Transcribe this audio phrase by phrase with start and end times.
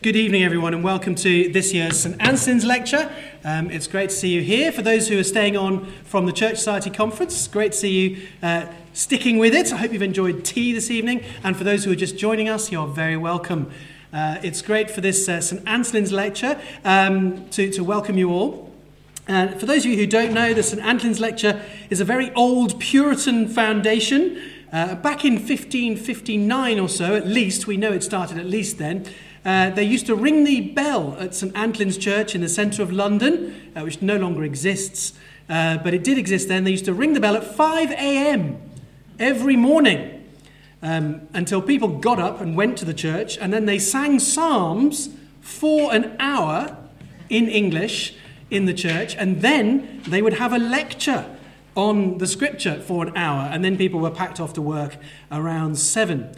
[0.00, 2.16] Good evening, everyone, and welcome to this year's St.
[2.18, 3.10] Antholin's lecture.
[3.42, 4.70] Um, it's great to see you here.
[4.70, 8.28] For those who are staying on from the Church Society Conference, great to see you
[8.40, 9.72] uh, sticking with it.
[9.72, 11.24] I hope you've enjoyed tea this evening.
[11.42, 13.72] And for those who are just joining us, you're very welcome.
[14.12, 15.64] Uh, it's great for this uh, St.
[15.64, 18.72] Antholin's lecture um, to, to welcome you all.
[19.26, 20.80] Uh, for those of you who don't know, the St.
[20.80, 21.60] Antholin's lecture
[21.90, 24.40] is a very old Puritan foundation.
[24.72, 29.04] Uh, back in 1559 or so, at least, we know it started at least then.
[29.44, 32.92] Uh, they used to ring the bell at St Antholin's Church in the centre of
[32.92, 35.14] London, uh, which no longer exists,
[35.48, 36.64] uh, but it did exist then.
[36.64, 38.60] They used to ring the bell at 5 a.m.
[39.18, 40.24] every morning
[40.82, 45.10] um, until people got up and went to the church, and then they sang psalms
[45.40, 46.76] for an hour
[47.28, 48.14] in English
[48.50, 51.24] in the church, and then they would have a lecture
[51.74, 54.96] on the scripture for an hour, and then people were packed off to work
[55.30, 56.34] around seven.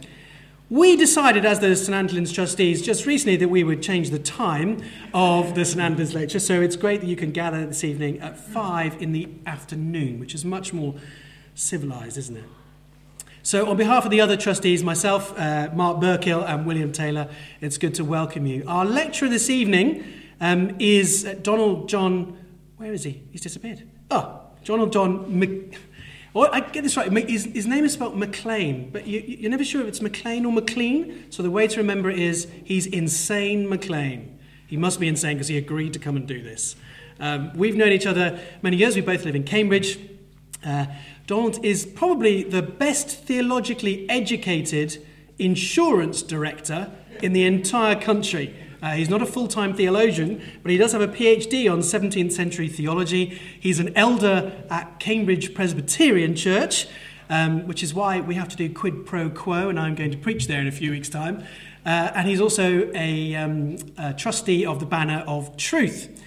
[0.71, 1.93] We decided, as the St.
[1.93, 4.81] Antholin's trustees, just recently that we would change the time
[5.13, 5.81] of the St.
[5.81, 6.39] Antholin's lecture.
[6.39, 10.33] So it's great that you can gather this evening at five in the afternoon, which
[10.33, 10.95] is much more
[11.55, 12.45] civilized, isn't it?
[13.43, 17.27] So, on behalf of the other trustees, myself, uh, Mark Burkill, and William Taylor,
[17.59, 18.63] it's good to welcome you.
[18.65, 20.05] Our lecturer this evening
[20.39, 22.37] um, is Donald John.
[22.77, 23.23] Where is he?
[23.31, 23.83] He's disappeared.
[24.09, 25.37] Oh, Donald John.
[25.37, 25.77] Mc,
[26.33, 27.11] Oh, I get this right.
[27.27, 30.53] His, his name is spelled McLean, but you, you're never sure if it's McLean or
[30.53, 31.29] McLean.
[31.29, 34.39] So the way to remember it is he's insane McLean.
[34.67, 36.77] He must be insane because he agreed to come and do this.
[37.19, 38.95] Um, we've known each other many years.
[38.95, 39.99] We both live in Cambridge.
[40.65, 40.85] Uh,
[41.27, 45.05] Donald is probably the best theologically educated
[45.37, 48.55] insurance director in the entire country.
[48.81, 52.31] Uh, he's not a full time theologian, but he does have a PhD on 17th
[52.31, 53.39] century theology.
[53.59, 56.87] He's an elder at Cambridge Presbyterian Church,
[57.29, 60.17] um, which is why we have to do quid pro quo, and I'm going to
[60.17, 61.43] preach there in a few weeks' time.
[61.85, 66.20] Uh, and he's also a, um, a trustee of the Banner of Truth.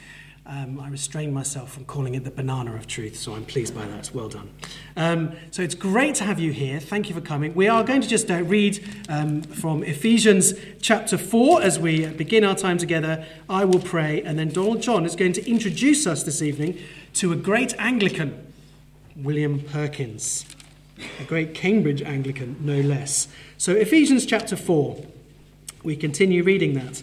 [0.47, 3.87] Um, I restrained myself from calling it the banana of truth, so I'm pleased by
[3.87, 4.11] that.
[4.13, 4.51] Well done.
[4.95, 6.81] Um, so it's great to have you here.
[6.81, 7.55] Thank you for coming.
[7.55, 10.53] We are going to just uh, read um, from Ephesians
[10.83, 13.25] chapter 4 as we begin our time together.
[13.49, 16.79] I will pray, and then Donald John is going to introduce us this evening
[17.15, 18.53] to a great Anglican,
[19.17, 20.45] William Perkins,
[21.21, 23.29] a great Cambridge Anglican, no less.
[23.57, 25.07] So, Ephesians chapter 4,
[25.85, 27.03] we continue reading that.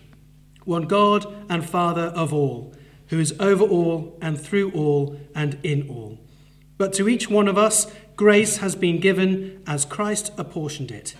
[0.65, 2.73] one God and Father of all,
[3.07, 6.19] who is over all and through all and in all.
[6.77, 11.15] But to each one of us, grace has been given as Christ apportioned it.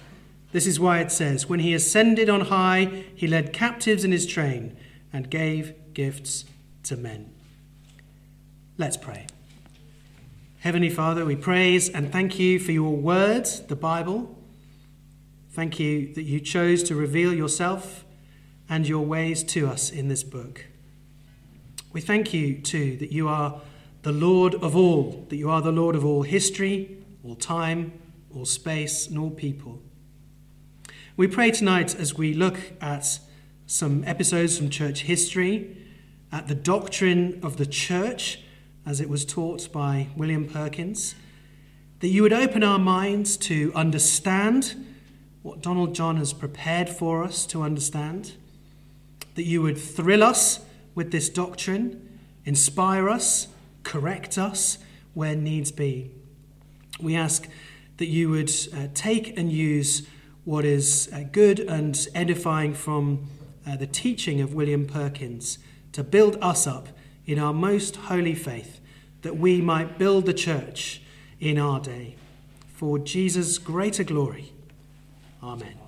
[0.51, 4.25] This is why it says, When he ascended on high, he led captives in his
[4.25, 4.75] train
[5.13, 6.45] and gave gifts
[6.83, 7.31] to men.
[8.77, 9.27] Let's pray.
[10.59, 14.37] Heavenly Father, we praise and thank you for your word, the Bible.
[15.51, 18.05] Thank you that you chose to reveal yourself
[18.71, 20.65] and your ways to us in this book.
[21.91, 23.59] We thank you, too, that you are
[24.03, 27.91] the Lord of all, that you are the Lord of all history, all time,
[28.33, 29.81] all space, and all people.
[31.17, 33.19] We pray tonight as we look at
[33.67, 35.75] some episodes from church history,
[36.31, 38.39] at the doctrine of the church
[38.85, 41.13] as it was taught by William Perkins,
[41.99, 44.87] that you would open our minds to understand
[45.41, 48.37] what Donald John has prepared for us to understand
[49.35, 50.59] that you would thrill us
[50.95, 53.47] with this doctrine, inspire us,
[53.83, 54.77] correct us
[55.13, 56.11] where needs be.
[56.99, 57.47] We ask
[57.97, 60.07] that you would uh, take and use
[60.43, 63.27] what is uh, good and edifying from
[63.65, 65.59] uh, the teaching of William Perkins
[65.91, 66.89] to build us up
[67.25, 68.79] in our most holy faith,
[69.21, 71.01] that we might build the church
[71.39, 72.15] in our day.
[72.67, 74.51] For Jesus' greater glory.
[75.43, 75.80] Amen.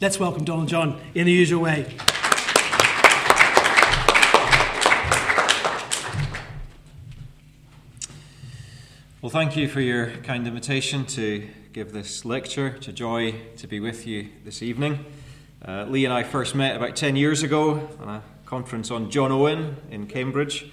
[0.00, 1.84] Let's welcome Donald John in the usual way.
[9.20, 12.68] Well, thank you for your kind invitation to give this lecture.
[12.76, 15.04] It's a joy to be with you this evening.
[15.66, 19.32] Uh, Lee and I first met about 10 years ago on a conference on John
[19.32, 20.70] Owen in Cambridge.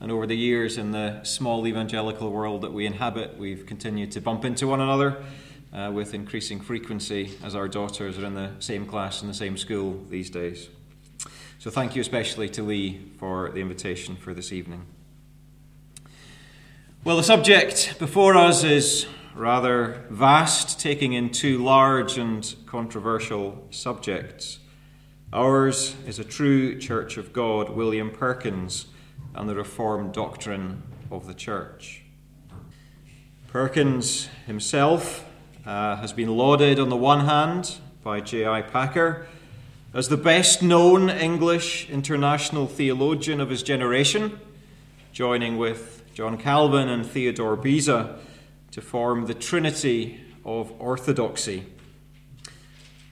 [0.00, 4.20] And over the years, in the small evangelical world that we inhabit, we've continued to
[4.20, 5.20] bump into one another
[5.72, 9.56] uh, with increasing frequency as our daughters are in the same class in the same
[9.56, 10.68] school these days.
[11.58, 14.86] So So thank you especially to Lee for the invitation for this evening.
[17.04, 24.60] Well, the subject before us is rather vast, taking in two large and controversial subjects.
[25.30, 28.86] Ours is a true Church of God, William Perkins,
[29.34, 32.02] and the Reformed doctrine of the Church.
[33.48, 35.27] Perkins himself
[35.68, 38.62] uh, has been lauded on the one hand by J.I.
[38.62, 39.26] Packer
[39.92, 44.40] as the best known English international theologian of his generation,
[45.12, 48.18] joining with John Calvin and Theodore Beza
[48.70, 51.66] to form the Trinity of Orthodoxy.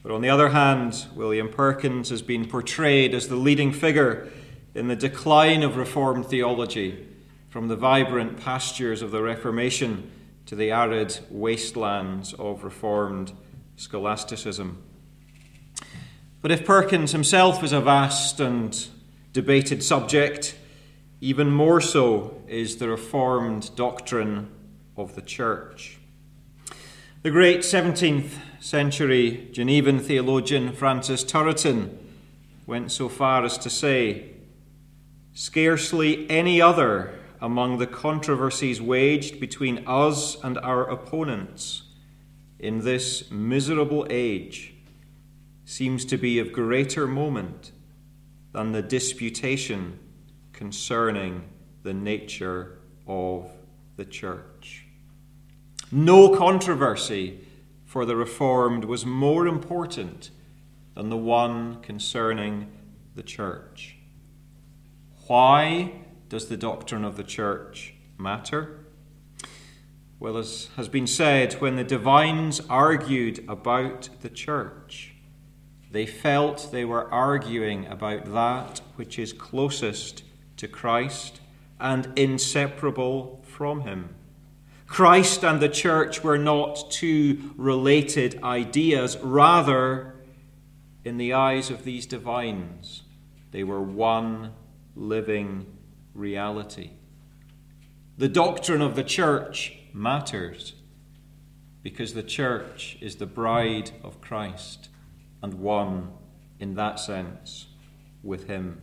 [0.02, 4.30] But on the other hand, William Perkins has been portrayed as the leading figure
[4.74, 7.06] in the decline of Reformed theology
[7.50, 10.10] from the vibrant pastures of the Reformation
[10.46, 13.32] to the arid wastelands of Reformed
[13.76, 14.82] scholasticism.
[16.40, 18.86] But if Perkins himself is a vast and
[19.32, 20.56] debated subject,
[21.20, 24.48] even more so is the Reformed doctrine
[24.96, 25.98] of the Church.
[27.22, 31.96] The great 17th century Genevan theologian Francis Turretin
[32.66, 34.30] went so far as to say,
[35.34, 41.82] Scarcely any other among the controversies waged between us and our opponents
[42.58, 44.74] in this miserable age
[45.64, 47.72] seems to be of greater moment
[48.52, 49.98] than the disputation
[50.52, 51.42] concerning
[51.82, 53.50] the nature of
[53.96, 54.86] the church.
[55.92, 57.46] No controversy
[57.84, 60.30] for the Reformed was more important
[60.94, 62.70] than the one concerning
[63.14, 63.96] the church.
[65.26, 68.80] Why does the doctrine of the church matter?
[70.18, 75.14] Well, as has been said, when the divines argued about the church,
[75.90, 80.22] they felt they were arguing about that which is closest
[80.56, 81.40] to Christ
[81.78, 84.14] and inseparable from him.
[84.86, 90.14] Christ and the church were not two related ideas, rather,
[91.04, 93.02] in the eyes of these divines,
[93.50, 94.52] they were one
[94.94, 95.66] living
[96.16, 96.90] reality.
[98.18, 100.74] The doctrine of the church matters
[101.82, 104.88] because the church is the bride of Christ
[105.42, 106.12] and one,
[106.58, 107.66] in that sense,
[108.22, 108.82] with Him.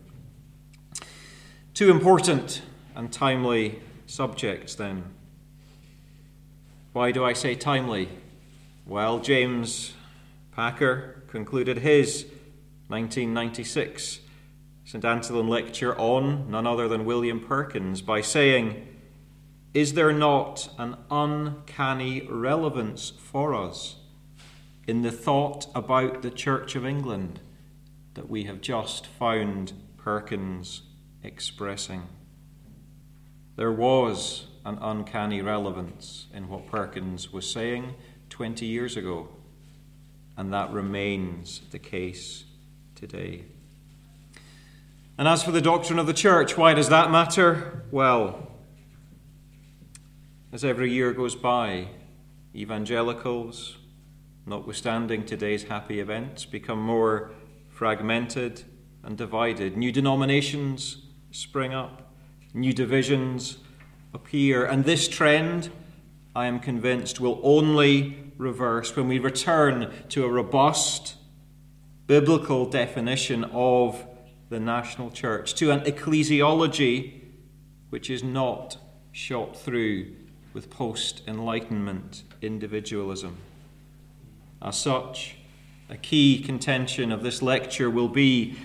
[1.74, 2.62] Two important
[2.96, 5.04] and timely subjects, then.
[6.94, 8.10] Why do I say timely?
[8.86, 9.94] Well, James
[10.52, 12.26] Packer concluded his
[12.90, 14.20] 1996
[14.86, 15.04] St.
[15.04, 18.86] Antholin lecture on none other than William Perkins by saying,
[19.74, 23.96] Is there not an uncanny relevance for us
[24.86, 27.40] in the thought about the Church of England
[28.16, 30.82] that we have just found Perkins
[31.24, 32.04] expressing?
[33.56, 37.96] There was an uncanny relevance in what Perkins was saying
[38.30, 39.30] 20 years ago,
[40.36, 42.44] and that remains the case
[42.96, 43.46] today.
[45.16, 47.84] And as for the doctrine of the church, why does that matter?
[47.92, 48.52] Well,
[50.52, 51.90] as every year goes by,
[52.56, 53.78] evangelicals,
[54.48, 57.32] notwithstanding today's happy events, become more
[57.70, 58.64] fragmented
[59.04, 59.78] and divided.
[59.78, 60.98] New denominations
[61.30, 62.12] spring up,
[62.54, 63.58] new divisions
[64.16, 65.70] appear, and this trend,
[66.36, 71.18] I am convinced, will only reverse when we return to a robust
[72.08, 74.08] biblical definition of
[74.54, 77.22] the national church, to an ecclesiology
[77.90, 78.78] which is not
[79.12, 80.14] shot through
[80.54, 83.36] with post Enlightenment individualism.
[84.62, 85.38] As such,
[85.90, 88.56] a key contention of this lecture will be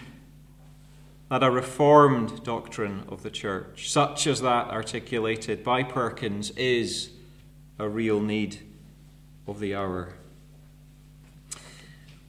[1.30, 7.11] that a reformed doctrine of the church, such as that articulated by Perkins, is
[7.78, 8.61] a real need
[9.47, 10.12] of the hour.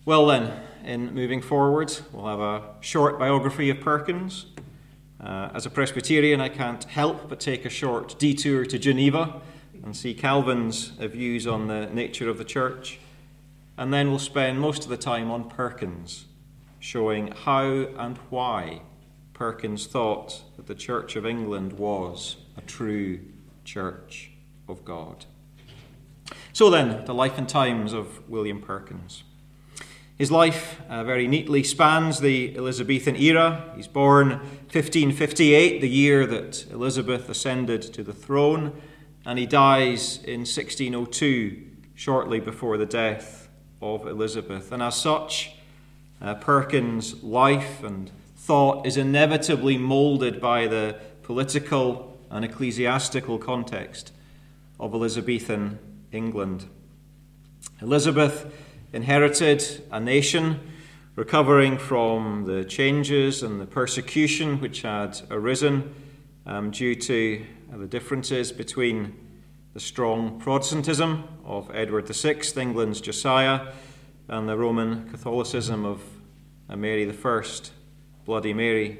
[0.05, 1.95] Well, then, in moving forward.
[2.11, 4.45] We'll have a short biography of Perkins.
[5.19, 9.41] Uh, as a Presbyterian, I can't help but take a short detour to Geneva
[9.83, 12.99] and see Calvin's views on the nature of the church.
[13.77, 16.25] And then we'll spend most of the time on Perkins,
[16.79, 18.81] showing how and why
[19.33, 23.19] Perkins thought that the Church of England was a true
[23.63, 24.31] church
[24.67, 25.25] of God.
[26.51, 29.23] So then, the life and times of William Perkins.
[30.19, 33.71] His life uh, very neatly spans the Elizabethan era.
[33.77, 34.31] He's born
[34.71, 38.73] 1558, the year that Elizabeth ascended to the throne,
[39.25, 43.47] and he dies in 1602, shortly before the death
[43.81, 44.73] of Elizabeth.
[44.73, 45.53] And as such,
[46.21, 54.11] uh, Perkins' life and thought is inevitably molded by the political and ecclesiastical context
[54.81, 55.79] of Elizabethan
[56.11, 56.65] England.
[57.81, 58.53] Elizabeth
[58.93, 60.59] inherited a nation
[61.15, 65.93] recovering from the changes and the persecution which had arisen
[66.45, 69.13] um, due to the differences between
[69.73, 73.73] the strong Protestantism of Edward VI, England's Josiah,
[74.27, 76.01] and the Roman Catholicism of
[76.75, 77.43] Mary I,
[78.25, 78.99] Bloody Mary.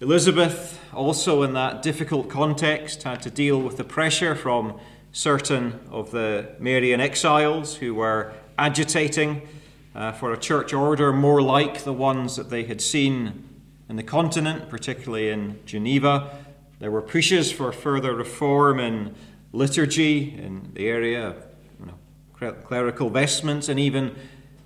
[0.00, 4.78] Elizabeth, also in that difficult context, had to deal with the pressure from
[5.10, 9.48] certain of the Marian exiles who were agitating
[9.94, 13.44] uh, for a church order more like the ones that they had seen
[13.88, 16.36] in the continent, particularly in Geneva.
[16.78, 19.14] There were pushes for further reform in
[19.52, 21.46] liturgy, in the area of
[21.80, 24.14] you know, clerical vestments, and even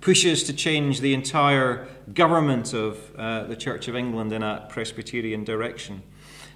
[0.01, 5.43] pushes to change the entire government of uh, the Church of England in a Presbyterian
[5.43, 6.03] direction.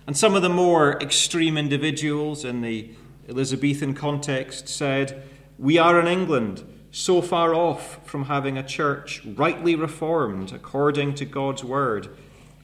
[0.05, 2.91] And some of the more extreme individuals in the
[3.29, 5.23] Elizabethan context said,
[5.57, 6.65] We are in England
[6.97, 12.09] so far off from having a church rightly reformed according to God's word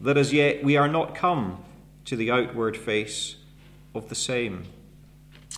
[0.02, 1.64] that as yet we are not come
[2.06, 3.36] to the outward face
[3.94, 4.66] of the same.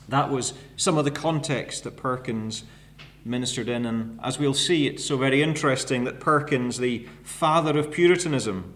[0.10, 2.64] That was some of the context that Perkins
[3.24, 7.92] ministered in, and as we'll see, it's so very interesting that Perkins, the father of
[7.92, 8.74] Puritanism,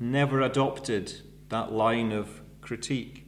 [0.00, 3.26] never adopted that line of critique.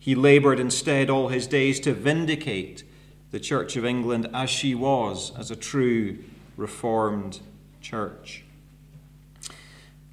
[0.00, 2.82] He laboured instead all his days to vindicate
[3.30, 6.18] the Church of England as she was, as a true
[6.56, 7.40] Reformed
[7.80, 8.44] church.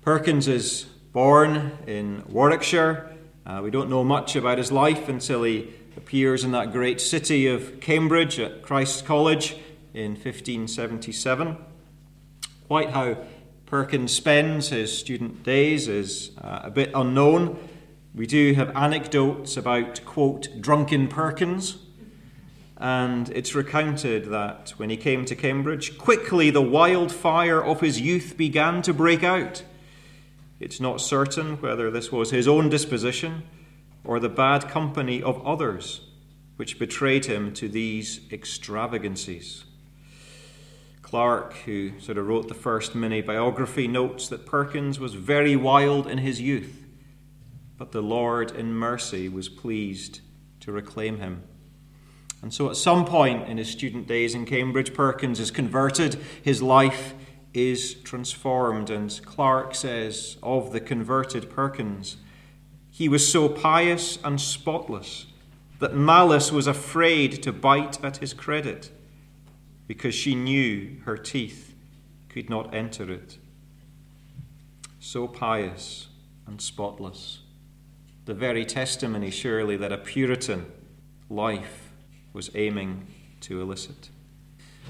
[0.02, 3.12] Perkins is born in Warwickshire.
[3.46, 7.48] Uh, we don't know much about his life until he appears in that great city
[7.48, 9.58] of Cambridge at Christ's College
[9.94, 11.58] in 1577.
[12.68, 13.18] Quite how
[13.66, 17.58] Perkins spends his student days is uh, a bit unknown.
[18.16, 21.78] We do have anecdotes about, quote, drunken Perkins,
[22.80, 28.36] and it's recounted that when he came to Cambridge, quickly the wildfire of his youth
[28.38, 29.64] began to break out.
[30.60, 33.44] It's not certain whether this was his own disposition
[34.04, 36.02] or the bad company of others
[36.56, 39.64] which betrayed him to these extravagancies.
[41.02, 46.06] Clarke, who sort of wrote the first mini biography, notes that Perkins was very wild
[46.06, 46.86] in his youth,
[47.78, 50.22] but the Lord in mercy was pleased
[50.60, 51.44] to reclaim him.
[52.48, 56.18] And so, at some point in his student days in Cambridge, Perkins is converted.
[56.42, 57.14] His life
[57.54, 58.90] is transformed.
[58.90, 62.16] And Clarke says of the converted Perkins,
[62.90, 65.26] he was so pious and spotless
[65.80, 68.92] that malice was afraid to bite at his credit
[69.86, 71.76] because she knew her teeth
[72.30, 73.40] could not enter it.
[75.02, 76.08] So pious
[76.46, 77.40] and spotless.
[78.24, 80.72] The very testimony, surely, that a Puritan
[81.30, 81.87] life
[82.38, 83.08] was aiming
[83.42, 84.12] to elicit.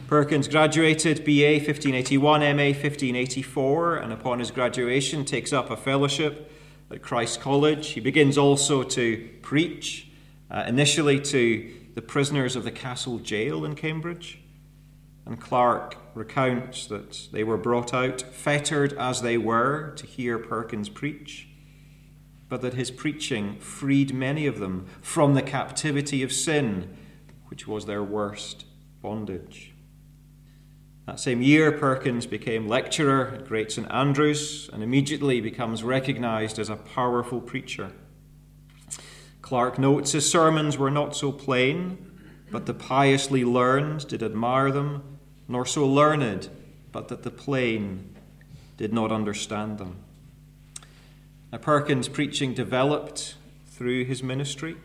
[0.07, 6.51] Perkins graduated BA 1581, MA 1584, and upon his graduation takes up a fellowship
[6.91, 7.87] at Christ College.
[7.91, 10.09] He begins also to preach,
[10.51, 14.41] uh, initially to the prisoners of the castle jail in Cambridge.
[15.25, 20.89] And Clarke recounts that they were brought out, fettered as they were, to hear Perkins
[20.89, 21.47] preach,
[22.49, 26.97] but that his preaching freed many of them from the captivity of sin
[27.47, 28.65] which was their worst
[29.01, 29.73] bondage.
[31.05, 36.69] That same year, Perkins became lecturer at Great St Andrews and immediately becomes recognized as
[36.69, 37.91] a powerful preacher.
[39.41, 42.19] Clarke notes his sermons were not so plain,
[42.51, 46.49] but the piously learned did admire them, nor so learned,
[46.91, 48.13] but that the plain
[48.75, 49.95] did not understand them.
[51.51, 53.35] Now, Perkins' preaching developed
[53.67, 54.75] through his ministry.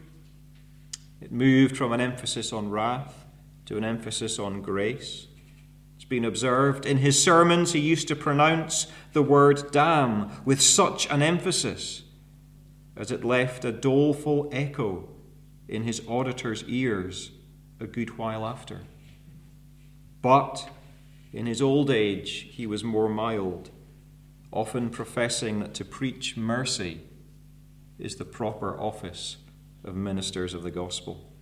[1.23, 3.26] It moved from an emphasis on wrath
[3.67, 5.29] to an emphasis on grace.
[5.95, 11.09] It's been observed in his sermons, he used to pronounce the word damn with such
[11.11, 12.02] an emphasis
[12.97, 15.09] as it left a doleful echo
[15.69, 17.31] in his auditors' ears
[17.79, 18.81] a good while after.
[20.23, 20.69] But
[21.33, 23.71] in his old age, he was more mild,
[24.50, 27.02] often professing that to preach mercy
[27.97, 29.37] is the proper office
[29.84, 31.32] of ministers of the gospel.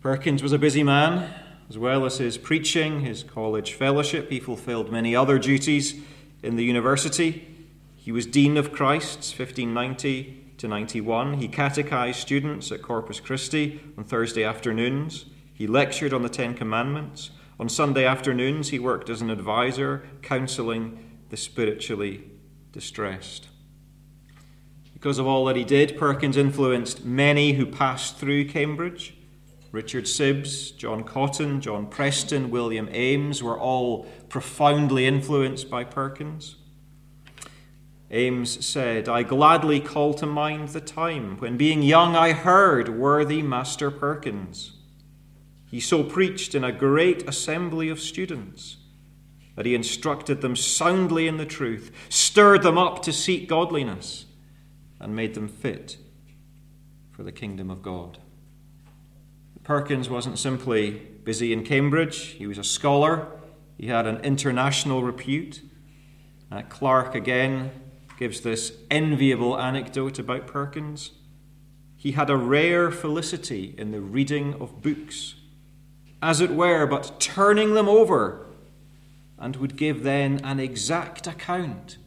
[0.00, 1.32] Perkins was a busy man.
[1.68, 6.00] As well as his preaching, his college fellowship, he fulfilled many other duties
[6.42, 7.48] in the university.
[7.96, 11.34] He was Dean of Christ's 1590 to 91.
[11.34, 15.26] He catechized students at Corpus Christi on Thursday afternoons.
[15.52, 17.30] He lectured on the Ten Commandments.
[17.58, 22.22] On Sunday afternoons, he worked as an advisor, counseling the spiritually
[22.70, 23.48] distressed.
[25.06, 29.14] Because of all that he did, Perkins influenced many who passed through Cambridge.
[29.70, 36.56] Richard Sibbes, John Cotton, John Preston, William Ames were all profoundly influenced by Perkins.
[38.10, 43.42] Ames said, I gladly call to mind the time when, being young, I heard worthy
[43.42, 44.72] Master Perkins.
[45.70, 48.78] He so preached in a great assembly of students
[49.54, 54.25] that he instructed them soundly in the truth, stirred them up to seek godliness,
[55.00, 55.98] and made them fit
[57.10, 58.18] for the kingdom of God.
[59.62, 60.90] Perkins wasn't simply
[61.24, 63.26] busy in Cambridge, he was a scholar,
[63.76, 65.60] he had an international repute.
[66.50, 67.72] Uh, Clarke again
[68.18, 71.10] gives this enviable anecdote about Perkins.
[71.96, 75.34] He had a rare felicity in the reading of books,
[76.22, 78.46] as it were, but turning them over,
[79.38, 81.98] and would give then an exact account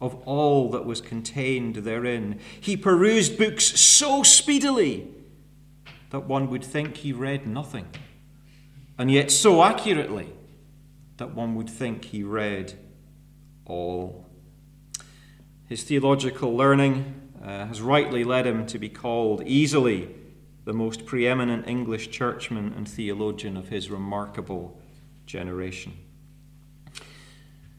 [0.00, 2.38] of all that was contained therein.
[2.60, 5.08] He perused books so speedily
[6.10, 7.86] that one would think he read nothing,
[8.98, 10.32] and yet so accurately
[11.16, 12.74] that one would think he read
[13.64, 14.26] all.
[15.68, 20.14] His theological learning uh, has rightly led him to be called easily
[20.64, 24.78] the most preeminent English churchman and theologian of his remarkable
[25.24, 25.92] generation.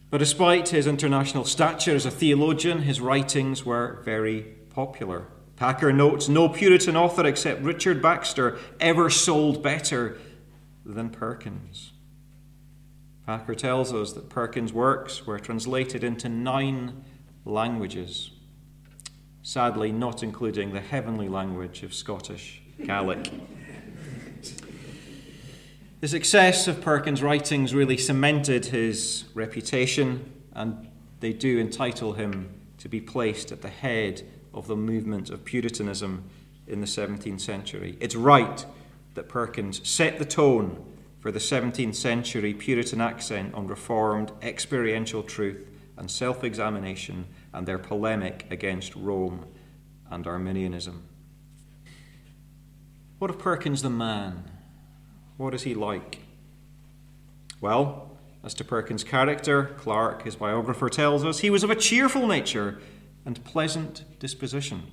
[0.10, 5.28] But despite his international stature as a theologian, his writings were very popular.
[5.58, 10.18] Packer notes no Puritan author except Richard Baxter ever sold better
[10.86, 11.92] than Perkins.
[13.26, 17.04] Packer tells us that Perkins' works were translated into nine
[17.44, 18.32] languages,
[19.42, 23.30] sadly, not including the heavenly language of Scottish Gaelic.
[26.00, 30.88] The success of Perkins' writings really cemented his reputation, and
[31.22, 34.22] they do entitle him to be placed at the head
[34.54, 36.30] of the movement of Puritanism
[36.68, 37.98] in the 17th century.
[38.00, 38.64] It's right
[39.16, 40.86] that Perkins set the tone
[41.20, 45.68] for the 17th century Puritan accent on reformed experiential truth
[45.98, 49.48] and self examination and their polemic against Rome
[50.12, 51.08] and Arminianism.
[53.18, 54.52] What of Perkins the man?
[55.38, 56.20] What is he like?
[57.62, 62.28] Well, as to Perkins' character, Clarke, his biographer, tells us he was of a cheerful
[62.28, 62.80] nature
[63.26, 64.92] and pleasant disposition,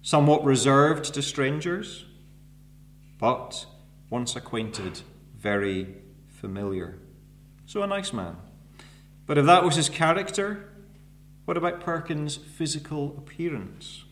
[0.00, 2.04] somewhat reserved to strangers,
[3.18, 3.66] but
[4.10, 5.00] once acquainted,
[5.38, 5.94] very
[6.28, 6.98] familiar.
[7.66, 8.36] So a nice man.
[9.26, 10.68] But if that was his character,
[11.44, 14.04] what about Perkins' physical appearance?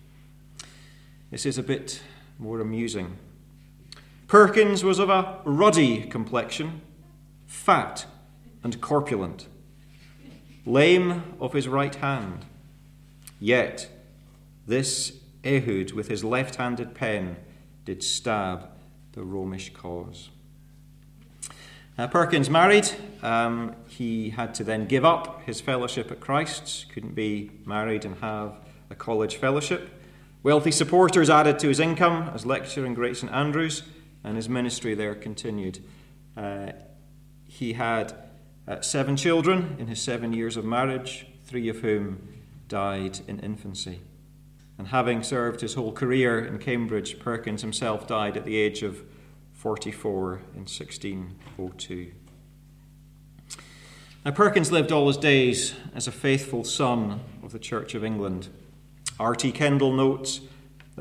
[1.31, 2.03] This is a bit
[2.39, 3.17] more amusing.
[4.31, 6.83] Perkins was of a ruddy complexion,
[7.49, 8.07] fat
[8.63, 9.49] and corpulent,
[10.65, 12.45] lame of his right hand,
[13.41, 13.89] Yet
[14.69, 15.15] this
[15.45, 17.39] Ehud with his left handed pen
[17.85, 18.69] did stab
[19.15, 20.29] the Romish cause.
[21.97, 22.89] Perkins married.
[23.25, 28.17] Um, he had to then give up his fellowship at Christ's, couldn't be married and
[28.21, 29.91] have a college fellowship.
[30.45, 33.83] Wealthy supporters added to his income as lecturer in Great St Andrews,
[34.25, 35.83] and his ministry there continued.
[36.37, 36.73] Uh,
[37.45, 38.15] he had
[38.69, 42.29] uh, seven children in his seven years of marriage, three of whom
[42.69, 44.01] died in infancy.
[44.79, 49.03] And having served his whole career in Cambridge, Perkins himself died at the age of
[49.53, 52.13] 44 in 1602.
[54.25, 58.49] Now, Perkins lived all his days as a faithful son of the Church of England.
[59.19, 59.53] R.T.
[59.53, 60.41] Kendall notes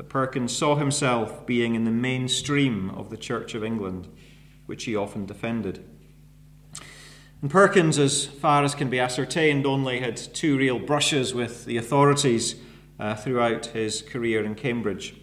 [0.00, 4.08] that Perkins saw himself being in the mainstream of the Church of England,
[4.64, 5.84] which he often defended.
[7.42, 11.76] And Perkins, as far as can be ascertained, only had two real brushes with the
[11.76, 12.54] authorities
[12.98, 15.16] uh, throughout his career in Cambridge.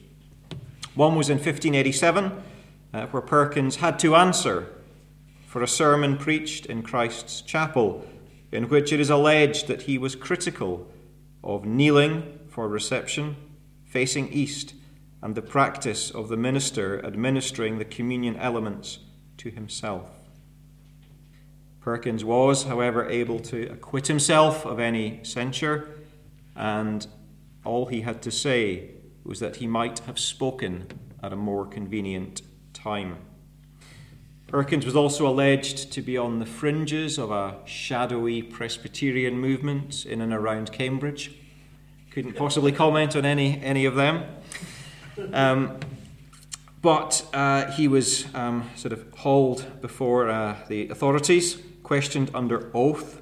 [0.94, 2.44] One was in 1587,
[2.94, 4.72] uh, where Perkins had to answer
[5.48, 8.06] for a sermon preached in Christ's chapel,
[8.52, 10.88] in which it is alleged that he was critical
[11.44, 13.38] of kneeling for reception,
[13.88, 14.74] facing east,
[15.22, 19.00] and the practice of the minister administering the communion elements
[19.38, 20.12] to himself.
[21.82, 25.88] Perkins was, however, able to acquit himself of any censure,
[26.56, 27.08] and
[27.64, 28.92] all he had to say
[29.24, 30.88] was that he might have spoken
[31.24, 32.42] at a more convenient
[32.74, 33.18] time.
[34.48, 40.22] Perkins was also alleged to be on the fringes of a shadowy Presbyterian movement in
[40.22, 41.36] and around Cambridge.
[42.18, 44.24] Couldn't possibly comment on any, any of them.
[45.34, 45.78] Um,
[46.82, 53.22] but uh, he was um, sort of hauled before uh, the authorities questioned under oath,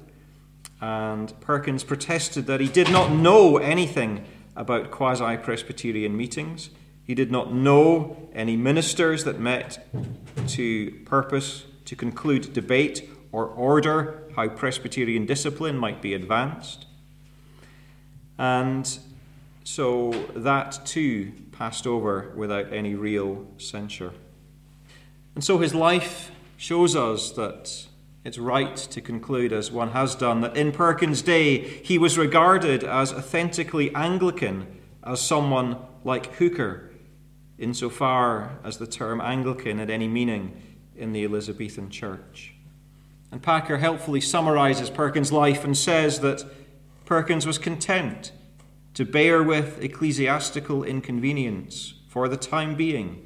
[0.80, 4.24] and Perkins protested that he did not know anything
[4.56, 6.70] about quasi Presbyterian meetings.
[7.04, 9.86] He did not know any ministers that met
[10.46, 16.86] to purpose to conclude debate or order how Presbyterian discipline might be advanced.
[18.38, 18.98] And
[19.64, 24.12] so that too passed over without any real censure.
[25.34, 27.86] And so his life shows us that
[28.24, 32.82] it's right to conclude, as one has done, that in Perkins' day he was regarded
[32.82, 34.66] as authentically Anglican,
[35.04, 36.90] as someone like Hooker,
[37.58, 40.60] insofar as the term Anglican had any meaning
[40.96, 42.54] in the Elizabethan church.
[43.30, 46.44] And Packer helpfully summarizes Perkins' life and says that
[47.06, 48.32] Perkins was content
[48.94, 53.24] to bear with ecclesiastical inconvenience for the time being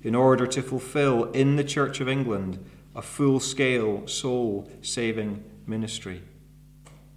[0.00, 2.64] in order to fulfill in the Church of England
[2.96, 6.22] a full scale soul saving ministry.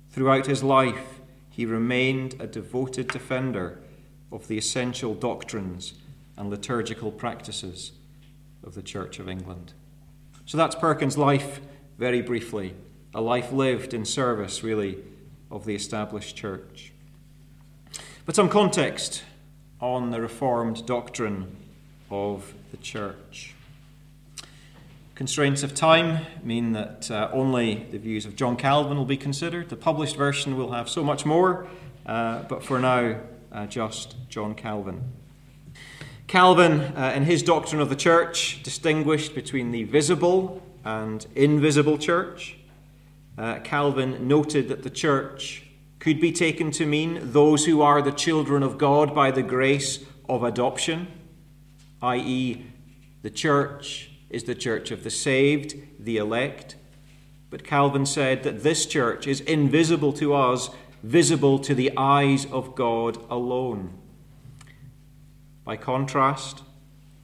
[0.09, 3.79] Throughout his life, he remained a devoted defender
[4.33, 5.93] of the essential doctrines
[6.35, 7.93] and liturgical practices
[8.65, 9.73] of the Church of England.
[10.45, 11.61] So that's Perkins' life,
[11.97, 12.75] very briefly,
[13.13, 14.97] a life lived in service, really,
[15.51, 16.91] of the established church.
[18.25, 19.23] But some context
[19.79, 21.55] on the Reformed doctrine
[22.09, 23.53] of the church.
[25.15, 29.69] Constraints of time mean that uh, only the views of John Calvin will be considered.
[29.69, 31.67] The published version will have so much more,
[32.05, 33.17] uh, but for now,
[33.51, 35.03] uh, just John Calvin.
[36.27, 42.55] Calvin, uh, in his doctrine of the church, distinguished between the visible and invisible church.
[43.41, 45.63] Uh, Calvin noted that the church
[45.97, 50.05] could be taken to mean those who are the children of God by the grace
[50.29, 51.07] of adoption,
[52.03, 52.63] i.e.,
[53.23, 56.75] the church is the church of the saved, the elect.
[57.49, 60.69] But Calvin said that this church is invisible to us,
[61.01, 63.97] visible to the eyes of God alone.
[65.63, 66.61] By contrast,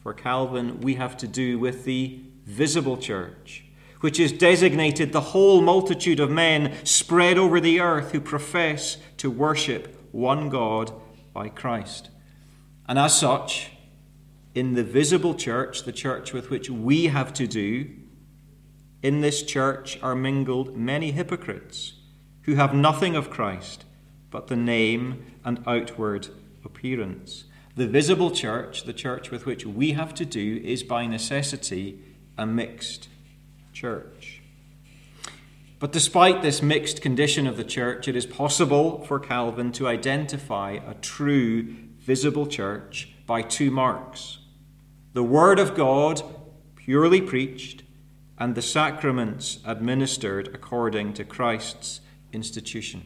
[0.02, 3.66] for Calvin, we have to do with the visible church,
[4.02, 9.30] which is designated the whole multitude of men spread over the earth who profess to
[9.30, 10.92] worship one God
[11.34, 12.10] by Christ.
[12.88, 13.72] And as such,
[14.54, 17.90] in the visible church, the church with which we have to do,
[19.04, 21.94] in this church are mingled many hypocrites
[22.44, 23.86] who have nothing of Christ
[24.32, 26.30] but the name and outward
[26.66, 27.46] appearance.
[27.76, 32.00] The visible church, the church with which we have to do, is by necessity
[32.38, 33.08] a mixed
[33.78, 34.42] church.
[35.78, 40.80] But despite this mixed condition of the church, it is possible for Calvin to identify
[40.86, 44.40] a true visible church by two marks
[45.14, 46.22] the Word of God
[46.76, 47.82] purely preached,
[48.38, 53.02] and the sacraments administered according to Christ's institution.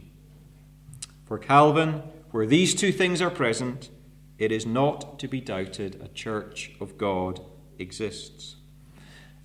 [1.25, 3.89] For Calvin, where these two things are present,
[4.37, 7.39] it is not to be doubted a church of God
[7.79, 8.57] exists.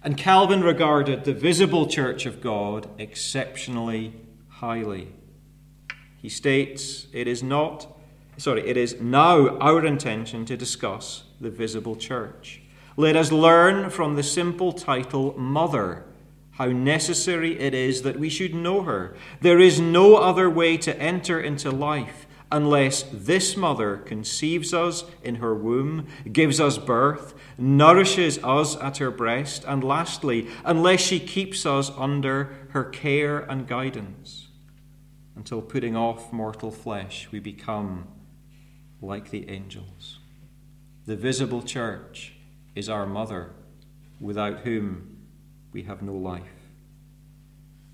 [0.07, 4.15] And Calvin regarded the visible church of God exceptionally
[4.49, 5.09] highly.
[6.19, 7.89] He states, It is not,
[8.37, 12.63] sorry, it is now our intention to discuss the visible church.
[12.97, 16.05] Let us learn from the simple title Mother
[16.53, 19.17] how necessary it is that we should know her.
[19.41, 25.37] There is no other way to enter into life unless this mother conceives us in
[25.37, 31.67] her womb, gives us birth, nourishes us at her breast, and lastly, unless she keeps
[31.67, 34.49] us under her care and guidance.
[35.35, 38.09] Until putting off mortal flesh, we become
[39.03, 40.19] like the angels.
[41.05, 42.35] The visible church
[42.75, 43.51] is our mother,
[44.21, 45.19] without whom
[45.73, 46.43] we have no life.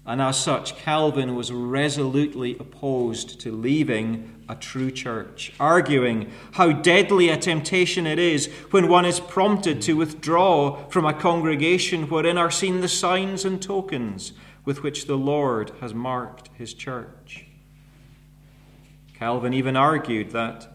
[0.05, 7.29] And as such, Calvin was resolutely opposed to leaving a true church, arguing how deadly
[7.29, 12.51] a temptation it is when one is prompted to withdraw from a congregation wherein are
[12.51, 14.33] seen the signs and tokens
[14.65, 17.47] with which the Lord has marked his church.
[19.15, 20.69] Calvin even argued that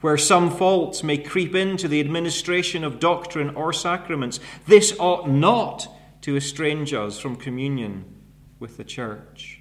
[0.00, 5.88] where some faults may creep into the administration of doctrine or sacraments, this ought not
[6.22, 8.04] to estrange us from communion
[8.58, 9.59] with the church.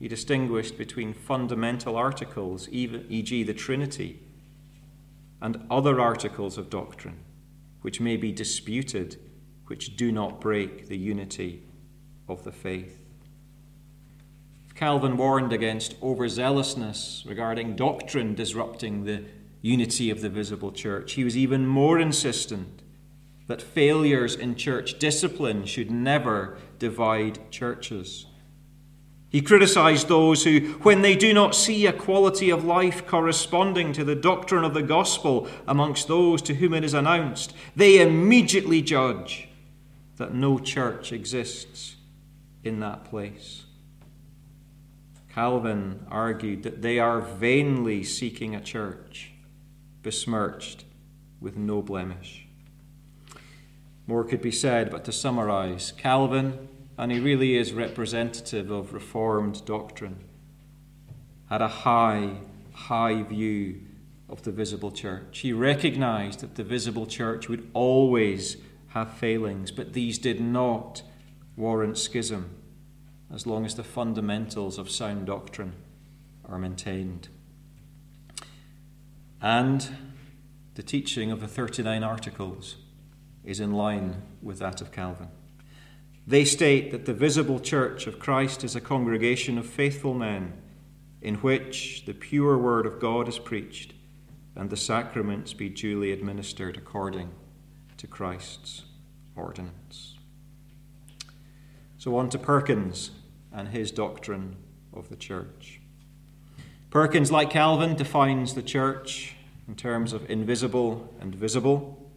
[0.00, 4.18] He distinguished between fundamental articles, e.g., the Trinity,
[5.40, 7.18] and other articles of doctrine
[7.82, 9.16] which may be disputed,
[9.66, 11.62] which do not break the unity
[12.28, 12.98] of the faith.
[14.74, 19.24] Calvin warned against overzealousness regarding doctrine disrupting the
[19.62, 21.12] unity of the visible church.
[21.12, 22.82] He was even more insistent
[23.46, 28.26] that failures in church discipline should never divide churches.
[29.30, 34.04] He criticized those who, when they do not see a quality of life corresponding to
[34.04, 39.48] the doctrine of the gospel amongst those to whom it is announced, they immediately judge
[40.16, 41.94] that no church exists
[42.64, 43.64] in that place.
[45.32, 49.30] Calvin argued that they are vainly seeking a church
[50.02, 50.84] besmirched
[51.40, 52.48] with no blemish.
[54.08, 56.68] More could be said, but to summarize, Calvin
[57.00, 60.22] and he really is representative of Reformed doctrine,
[61.48, 62.32] had a high,
[62.74, 63.80] high view
[64.28, 65.38] of the visible church.
[65.38, 68.58] He recognized that the visible church would always
[68.88, 71.02] have failings, but these did not
[71.56, 72.50] warrant schism
[73.32, 75.72] as long as the fundamentals of sound doctrine
[76.44, 77.30] are maintained.
[79.40, 79.88] And
[80.74, 82.76] the teaching of the 39 Articles
[83.42, 85.28] is in line with that of Calvin.
[86.30, 90.52] They state that the visible church of Christ is a congregation of faithful men
[91.20, 93.94] in which the pure word of God is preached
[94.54, 97.32] and the sacraments be duly administered according
[97.96, 98.84] to Christ's
[99.34, 100.14] ordinance.
[101.98, 103.10] So, on to Perkins
[103.52, 104.54] and his doctrine
[104.92, 105.80] of the church.
[106.90, 109.34] Perkins, like Calvin, defines the church
[109.66, 112.08] in terms of invisible and visible.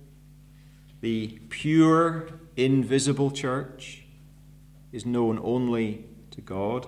[1.01, 4.01] The pure, invisible church
[4.93, 6.87] is known only to God,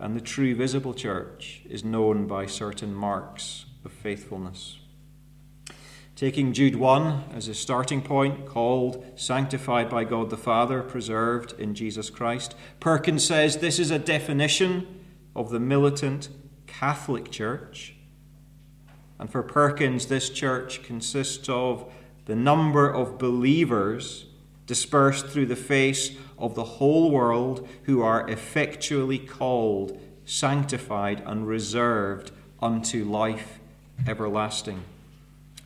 [0.00, 4.78] and the true visible church is known by certain marks of faithfulness.
[6.16, 11.74] Taking Jude 1 as a starting point, called, sanctified by God the Father, preserved in
[11.74, 15.04] Jesus Christ, Perkins says this is a definition
[15.36, 16.28] of the militant
[16.66, 17.96] Catholic Church.
[19.18, 21.92] And for Perkins, this church consists of
[22.26, 24.26] the number of believers
[24.66, 32.32] dispersed through the face of the whole world who are effectually called, sanctified, and reserved
[32.60, 33.60] unto life
[34.06, 34.82] everlasting.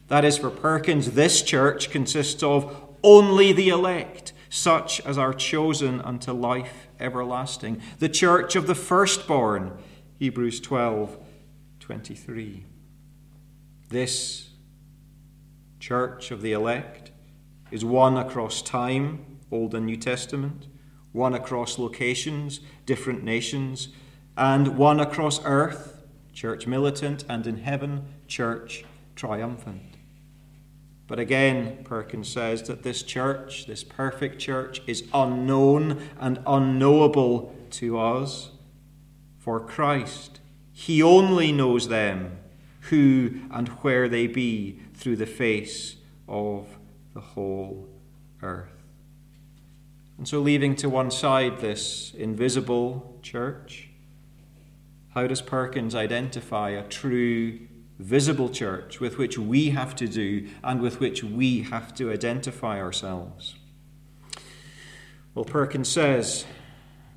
[0.09, 6.01] That is, for Perkins, this church consists of only the elect, such as are chosen
[6.01, 7.81] unto life everlasting.
[7.99, 9.77] The church of the firstborn,
[10.19, 11.19] Hebrews 12
[11.81, 12.65] 23.
[13.89, 14.51] This
[15.81, 17.13] church of the elect
[17.71, 20.67] is one across time, Old and New Testament,
[21.13, 23.89] one across locations, different nations,
[24.37, 28.85] and one across earth, church militant, and in heaven, church
[29.17, 29.97] triumphant.
[31.09, 37.99] But again, Perkins says that this church, this perfect church, is unknown and unknowable to
[37.99, 38.51] us.
[39.39, 40.41] For Christ,
[40.73, 42.39] He only knows them,
[42.83, 45.97] who and where they be, through the face
[46.29, 46.67] of
[47.15, 47.89] the whole
[48.43, 48.78] earth.
[50.19, 53.89] And so, leaving to one side this invisible church,
[55.15, 57.61] how does Perkins identify a true
[58.01, 62.81] visible church with which we have to do and with which we have to identify
[62.81, 63.55] ourselves?
[65.35, 66.45] Well, Perkins says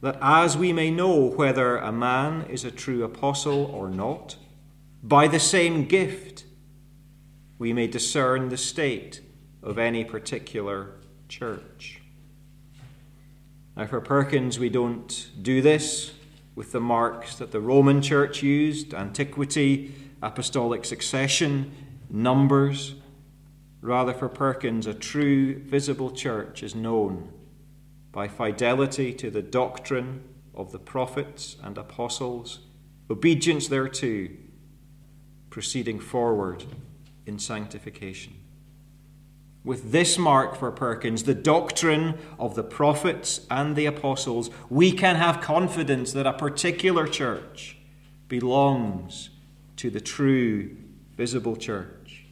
[0.01, 4.35] that as we may know whether a man is a true apostle or not,
[5.01, 6.45] by the same gift
[7.57, 9.21] we may discern the state
[9.63, 12.00] of any particular church.
[13.81, 16.13] Now, for Perkins, we don't do this
[16.53, 21.71] with the marks that the Roman church used antiquity, apostolic succession,
[22.07, 22.93] numbers.
[23.81, 27.33] Rather, for Perkins, a true visible church is known
[28.11, 32.59] by fidelity to the doctrine of the prophets and apostles,
[33.09, 34.27] obedience thereto,
[35.49, 36.65] proceeding forward
[37.25, 38.40] in sanctification
[39.63, 45.17] with this mark for Perkins, the doctrine of the prophets and the apostles, we can
[45.17, 47.77] have confidence that a particular church
[48.27, 49.29] belongs
[49.77, 50.75] to the true
[51.15, 52.25] visible church.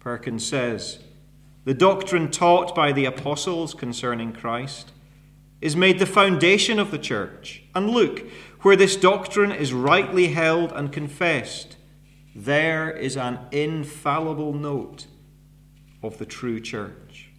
[0.00, 0.98] Perkins says,
[1.64, 4.92] The doctrine taught by the apostles concerning Christ
[5.60, 7.62] is made the foundation of the church.
[7.74, 8.28] And look,
[8.62, 11.76] where this doctrine is rightly held and confessed,
[12.34, 15.06] there is an infallible note
[16.02, 17.30] of the true church.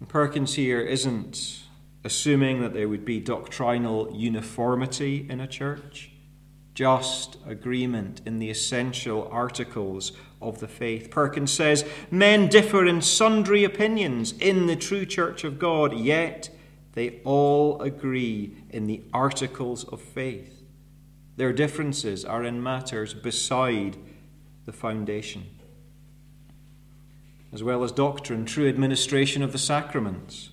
[0.00, 1.60] And Perkins here isn't
[2.04, 6.10] assuming that there would be doctrinal uniformity in a church,
[6.74, 11.10] just agreement in the essential articles of the faith.
[11.10, 16.50] Perkins says men differ in sundry opinions in the true church of God, yet
[16.94, 20.62] they all agree in the articles of faith.
[21.36, 23.96] Their differences are in matters beside
[24.66, 25.46] the foundation
[27.52, 30.50] as well as doctrine, true administration of the sacraments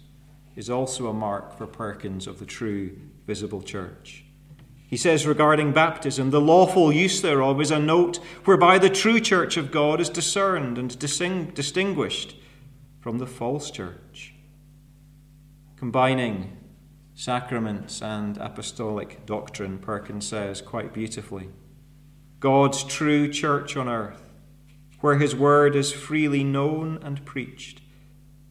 [0.56, 4.26] is also a mark for Perkins of the true visible church.
[4.88, 9.56] He says regarding baptism, the lawful use thereof is a note whereby the true church
[9.56, 12.36] of God is discerned and distinguished
[13.00, 14.34] from the false church.
[15.78, 16.58] Combining
[17.14, 21.50] sacraments and apostolic doctrine, Perkins says quite beautifully.
[22.40, 24.29] God's true church on earth,
[25.02, 27.82] where his word is freely known and preached,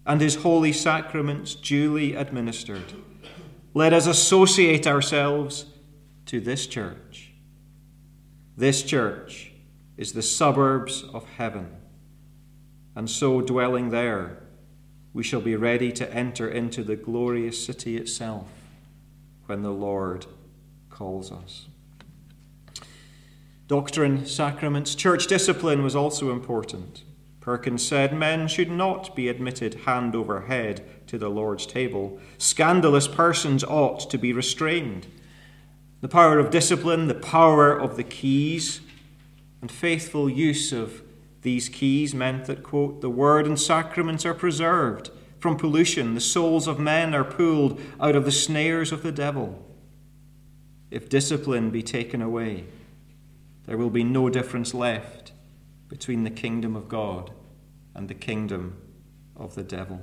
[0.06, 2.94] and his holy sacraments duly administered.
[3.74, 5.66] Let us associate ourselves
[6.26, 7.32] to this church.
[8.56, 9.52] This church
[9.96, 11.68] is the suburbs of heaven,
[12.96, 14.42] and so dwelling there,
[15.12, 18.48] we shall be ready to enter into the glorious city itself
[19.46, 20.26] when the Lord
[20.90, 21.66] calls us.
[23.68, 27.04] Doctrine, sacraments, church discipline was also important.
[27.40, 32.18] Perkins said men should not be admitted hand over head to the Lord's table.
[32.38, 35.06] Scandalous persons ought to be restrained.
[36.00, 38.80] The power of discipline, the power of the keys,
[39.60, 41.02] and faithful use of
[41.42, 46.66] these keys meant that, quote, the word and sacraments are preserved from pollution, the souls
[46.66, 49.64] of men are pulled out of the snares of the devil.
[50.90, 52.64] If discipline be taken away,
[53.68, 55.32] there will be no difference left
[55.88, 57.32] between the kingdom of God
[57.94, 58.78] and the kingdom
[59.36, 60.00] of the devil.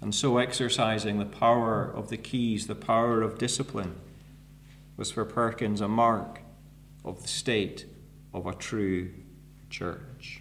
[0.00, 3.96] And so, exercising the power of the keys, the power of discipline,
[4.96, 6.42] was for Perkins a mark
[7.04, 7.86] of the state
[8.32, 9.10] of a true
[9.68, 10.40] church.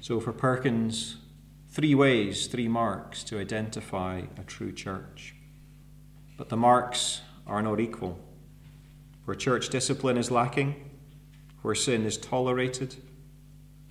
[0.00, 1.18] So, for Perkins,
[1.70, 5.36] three ways, three marks to identify a true church.
[6.36, 8.18] But the marks are not equal.
[9.24, 10.90] Where church discipline is lacking,
[11.62, 12.96] where sin is tolerated,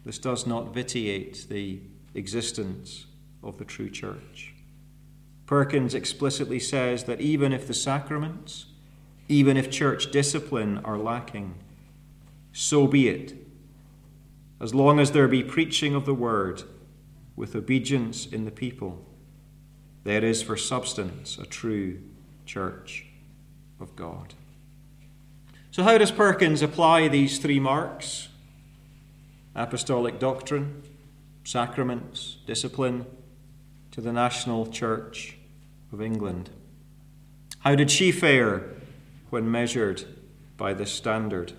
[0.04, 1.80] this does not vitiate the
[2.14, 3.06] existence
[3.44, 4.54] of the true church.
[5.46, 8.66] Perkins explicitly says that even if the sacraments,
[9.28, 11.56] even if church discipline are lacking,
[12.54, 13.36] so be it.
[14.60, 16.64] As long as there be preaching of the word
[17.36, 19.06] with obedience in the people,
[20.04, 22.02] there is for substance a true
[22.46, 23.06] church
[23.80, 24.36] of God.
[25.72, 28.28] So, how does Perkins apply these three marks
[29.56, 30.84] apostolic doctrine,
[31.46, 33.06] sacraments, discipline
[33.92, 35.38] to the national church
[35.94, 36.50] of England?
[37.60, 38.66] How did she fare
[39.30, 40.04] when measured
[40.58, 41.54] by this standard?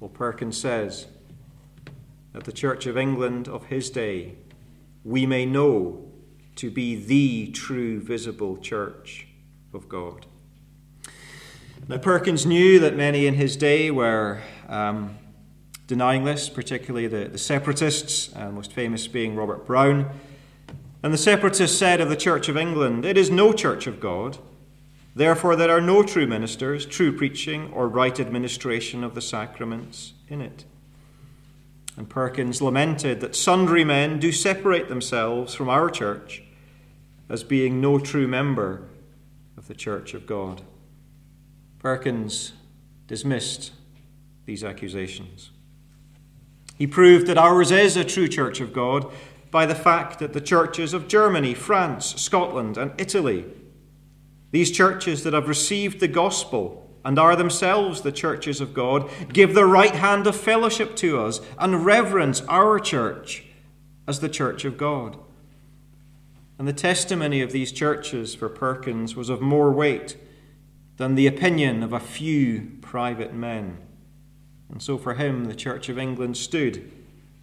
[0.00, 1.08] Well, Perkins says
[2.32, 4.36] that the Church of England of his day
[5.04, 6.10] we may know
[6.56, 9.26] to be the true visible church
[9.74, 10.24] of God.
[11.86, 15.16] Now, Perkins knew that many in his day were um,
[15.86, 20.10] denying this, particularly the, the separatists, uh, most famous being Robert Browne.
[21.02, 24.38] And the separatists said of the Church of England, It is no church of God.
[25.14, 30.40] Therefore, there are no true ministers, true preaching, or right administration of the sacraments in
[30.40, 30.64] it.
[31.96, 36.42] And Perkins lamented that sundry men do separate themselves from our church
[37.28, 38.82] as being no true member
[39.56, 40.62] of the church of God.
[41.78, 42.52] Perkins
[43.06, 43.72] dismissed
[44.46, 45.50] these accusations.
[46.76, 49.10] He proved that ours is a true church of God
[49.50, 53.46] by the fact that the churches of Germany, France, Scotland, and Italy,
[54.50, 59.54] these churches that have received the gospel and are themselves the churches of God, give
[59.54, 63.44] the right hand of fellowship to us and reverence our church
[64.06, 65.16] as the church of God.
[66.58, 70.16] And the testimony of these churches for Perkins was of more weight
[70.98, 73.78] than the opinion of a few private men.
[74.68, 76.90] And so for him, the Church of England stood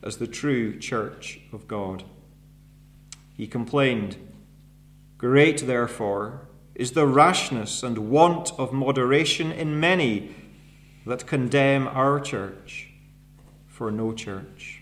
[0.03, 2.03] as the true Church of God.
[3.35, 4.17] He complained,
[5.17, 10.35] Great, therefore, is the rashness and want of moderation in many
[11.05, 12.89] that condemn our church
[13.67, 14.81] for no church.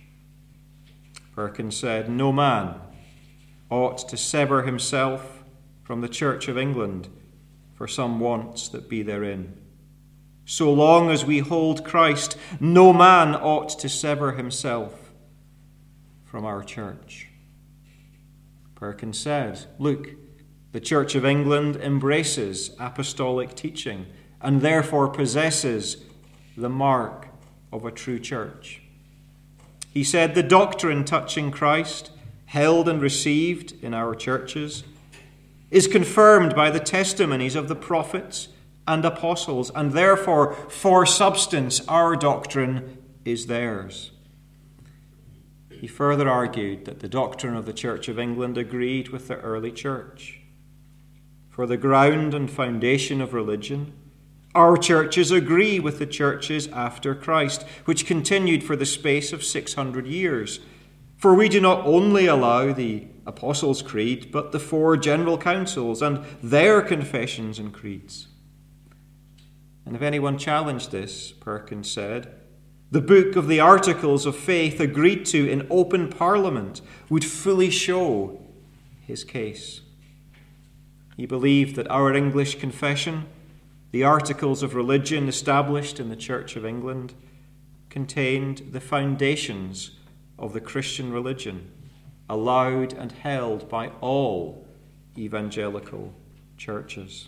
[1.36, 2.76] Perkins said, No man
[3.70, 5.44] ought to sever himself
[5.84, 7.10] from the Church of England
[7.76, 9.58] for some wants that be therein.
[10.46, 15.12] So long as we hold Christ, no man ought to sever himself
[16.26, 17.30] from our church.
[18.76, 20.10] Perkins said, Look,
[20.74, 24.08] the Church of England embraces apostolic teaching
[24.42, 26.04] and therefore possesses
[26.58, 27.28] the mark
[27.72, 28.82] of a true church.
[29.92, 32.12] He said, The doctrine touching Christ,
[32.46, 34.84] held and received in our churches,
[35.74, 38.50] is confirmed by the testimonies of the prophets
[38.88, 44.12] and apostles, and therefore, for substance, our doctrine is theirs.
[45.72, 49.72] he further argued that the doctrine of the Church of England agreed with the early
[49.72, 50.40] church.
[51.50, 53.94] For the ground and foundation of religion,
[54.54, 60.06] our churches agree with the churches after Christ, which continued for the space of 600
[60.06, 60.60] years.
[61.24, 66.26] For we do not only allow the Apostles' Creed, but the four general councils and
[66.44, 68.28] their confessions and creeds.
[69.86, 72.36] And if anyone challenged this, Perkins said,
[72.92, 78.42] the book of the Articles of Faith agreed to in open Parliament would fully show
[79.00, 79.80] his case.
[81.16, 83.28] He believed that our English confession,
[83.92, 87.14] the Articles of Religion established in the Church of England,
[87.90, 89.92] contained the foundations
[90.38, 91.72] of the Christian religion,
[92.30, 94.68] allowed and held by all
[95.18, 96.14] evangelical
[96.58, 97.28] churches.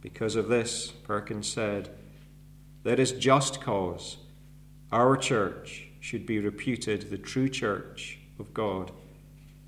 [0.00, 1.90] Because of this, Perkins said,
[2.82, 4.16] there is just cause
[4.90, 8.90] our church should be reputed the true church of God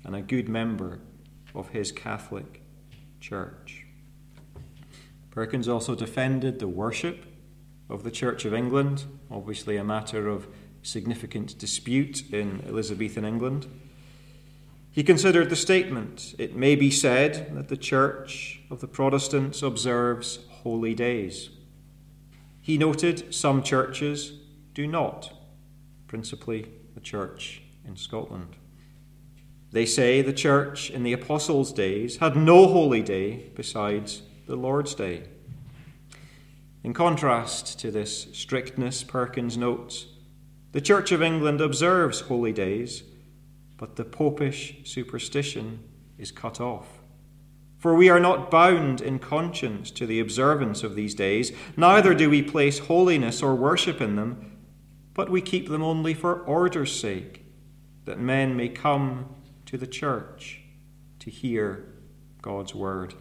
[0.03, 0.99] and a good member
[1.53, 2.61] of his Catholic
[3.19, 3.85] Church.
[5.31, 7.25] Perkins also defended the worship
[7.89, 10.47] of the Church of England, obviously a matter of
[10.83, 13.67] significant dispute in Elizabethan England.
[14.91, 20.39] He considered the statement it may be said that the Church of the Protestants observes
[20.61, 21.49] holy days.
[22.61, 24.33] He noted some churches
[24.73, 25.33] do not,
[26.07, 28.55] principally the church in Scotland.
[29.71, 34.93] They say the church in the apostles' days had no holy day besides the Lord's
[34.93, 35.23] Day.
[36.83, 40.05] In contrast to this strictness, Perkins notes,
[40.73, 43.03] the Church of England observes holy days,
[43.77, 45.79] but the popish superstition
[46.17, 46.99] is cut off.
[47.77, 52.29] For we are not bound in conscience to the observance of these days, neither do
[52.29, 54.57] we place holiness or worship in them,
[55.13, 57.45] but we keep them only for order's sake,
[58.05, 59.35] that men may come
[59.67, 60.61] to the church
[61.19, 61.85] to hear
[62.41, 63.13] God's word.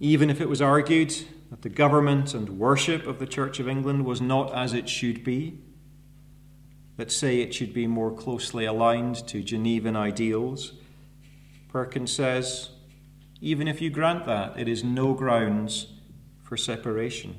[0.00, 1.14] Even if it was argued
[1.50, 5.24] that the government and worship of the Church of England was not as it should
[5.24, 5.58] be,
[6.96, 10.74] let's say it should be more closely aligned to Genevan ideals
[11.70, 12.70] Perkins says,
[13.40, 15.86] even if you grant that, it is no grounds
[16.42, 17.36] for separation.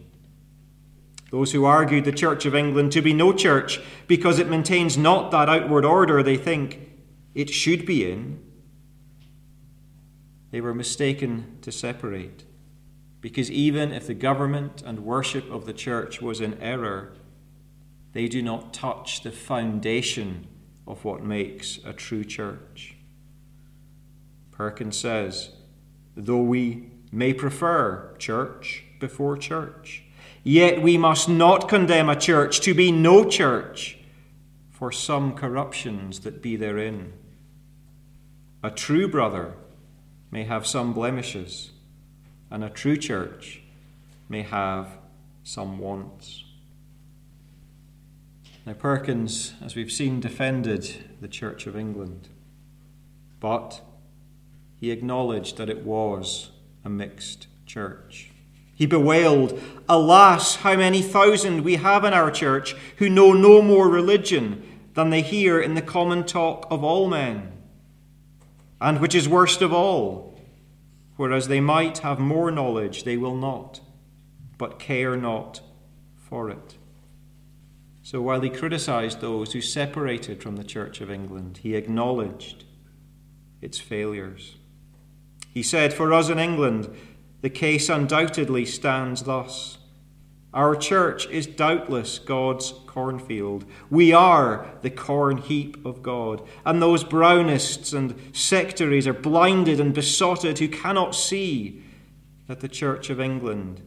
[1.32, 5.32] Those who argued the Church of England to be no church because it maintains not
[5.32, 6.80] that outward order they think
[7.36, 8.41] it should be in,
[10.51, 12.45] they were mistaken to separate.
[13.22, 17.13] Because even if the government and worship of the church was in error,
[18.13, 20.47] they do not touch the foundation
[20.88, 22.95] of what makes a true church.
[24.51, 25.51] Perkins says,
[26.15, 30.03] though we may prefer church before church,
[30.43, 33.97] yet we must not condemn a church to be no church
[34.69, 37.13] for some corruptions that be therein.
[38.63, 39.53] A true brother
[40.32, 41.72] may have some blemishes,
[42.51, 43.61] and a true church
[44.29, 44.89] may have
[45.43, 46.43] some wants.
[48.65, 52.27] Now, Perkins, as we've seen, defended the Church of England,
[53.39, 53.81] but
[54.79, 56.51] he acknowledged that it was
[56.85, 58.29] a mixed church.
[58.75, 63.87] He bewailed, Alas, how many thousand we have in our church who know no more
[63.87, 67.51] religion than they hear in the common talk of all men.
[68.79, 70.30] And which is worst of all,
[71.22, 73.80] whereas they might have more knowledge, they will not,
[74.57, 75.61] but care not
[76.15, 76.80] for it.
[78.01, 82.65] So while he criticized those who separated from the Church of England, he acknowledged
[83.61, 84.55] its failures.
[85.47, 86.89] He said, For us in England,
[87.41, 89.78] the case undoubtedly stands thus.
[90.53, 93.65] Our church is doubtless God's cornfield.
[93.89, 96.45] We are the corn heap of God.
[96.65, 101.83] And those brownists and sectaries are blinded and besotted who cannot see
[102.47, 103.81] that the Church of England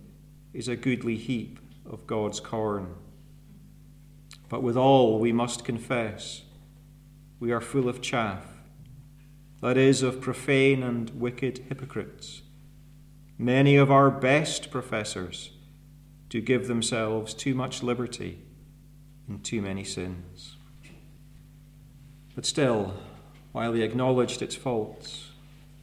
[0.55, 2.95] is a goodly heap of God's corn.
[4.49, 6.43] But with all, we must confess
[7.41, 8.55] we are full of chaff
[9.65, 12.43] that is, of profane and wicked hypocrites.
[13.39, 15.53] Many of our best professors
[16.35, 18.41] do give themselves too much liberty
[19.29, 20.57] in too many sins.
[22.35, 22.95] But still,
[23.53, 25.31] while he acknowledged its faults,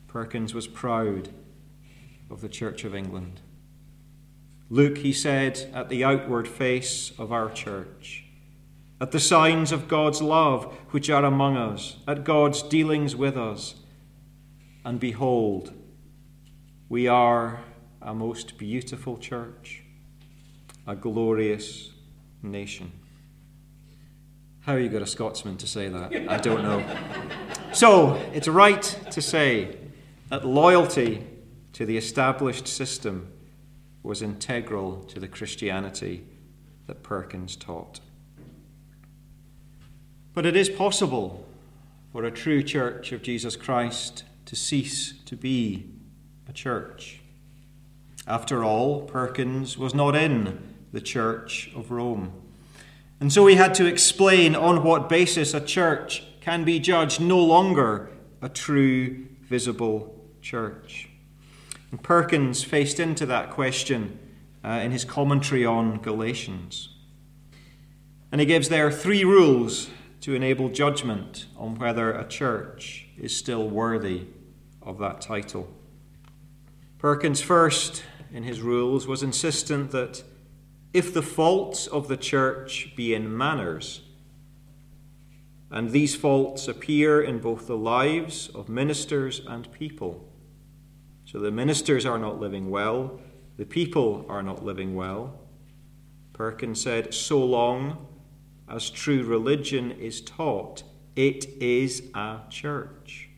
[0.10, 1.30] Perkins was proud
[2.30, 3.40] of the Church of England.
[4.70, 8.26] Look, he said, at the outward face of our church,
[9.00, 13.76] at the signs of God's love which are among us, at God's dealings with us.
[14.84, 15.72] And behold,
[16.90, 17.62] we are
[18.02, 19.81] a most beautiful church,
[20.88, 21.92] a glorious
[22.42, 22.92] nation.
[24.62, 26.14] How you got a Scotsman to say that?
[26.30, 26.84] I don't know.
[27.74, 29.78] So, it's right to say
[30.28, 31.26] that loyalty
[31.72, 33.32] to the established system
[34.04, 36.26] was integral to the Christianity
[36.88, 38.02] that Perkins taught.
[40.34, 41.48] But it is possible
[42.12, 45.90] for a true church of Jesus Christ to cease to be
[46.50, 47.22] a church.
[48.28, 52.34] After all, Perkins was not in the Church of Rome.
[53.20, 57.40] And so he had to explain on what basis a church can be judged no
[57.40, 58.10] longer
[58.42, 61.08] a true, visible church.
[61.92, 64.18] And Perkins faced into that question
[64.64, 66.90] uh, in his commentary on Galatians.
[68.32, 69.90] And he gives there three rules
[70.22, 74.26] to enable judgment on whether a church is still worthy
[74.82, 75.68] of that title.
[76.98, 80.24] Perkins, first in his rules, was insistent that
[80.94, 84.02] if the faults of the church be in manners,
[85.70, 90.28] and these faults appear in both the lives of ministers and people,
[91.24, 93.22] so the ministers are not living well,
[93.58, 95.40] the people are not living well.
[96.34, 98.08] Perkins said, so long
[98.68, 100.84] as true religion is taught,
[101.16, 103.30] it is a church.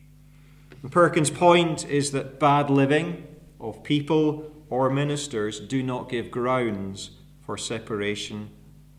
[0.81, 3.27] And Perkins' point is that bad living
[3.59, 7.11] of people or ministers do not give grounds
[7.45, 8.49] for separation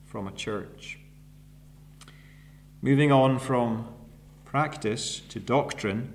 [0.05, 0.99] from a church.
[2.82, 3.88] Moving on from
[4.45, 6.12] practice to doctrine,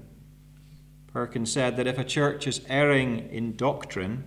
[1.12, 4.24] Perkins said that if a church is erring in doctrine,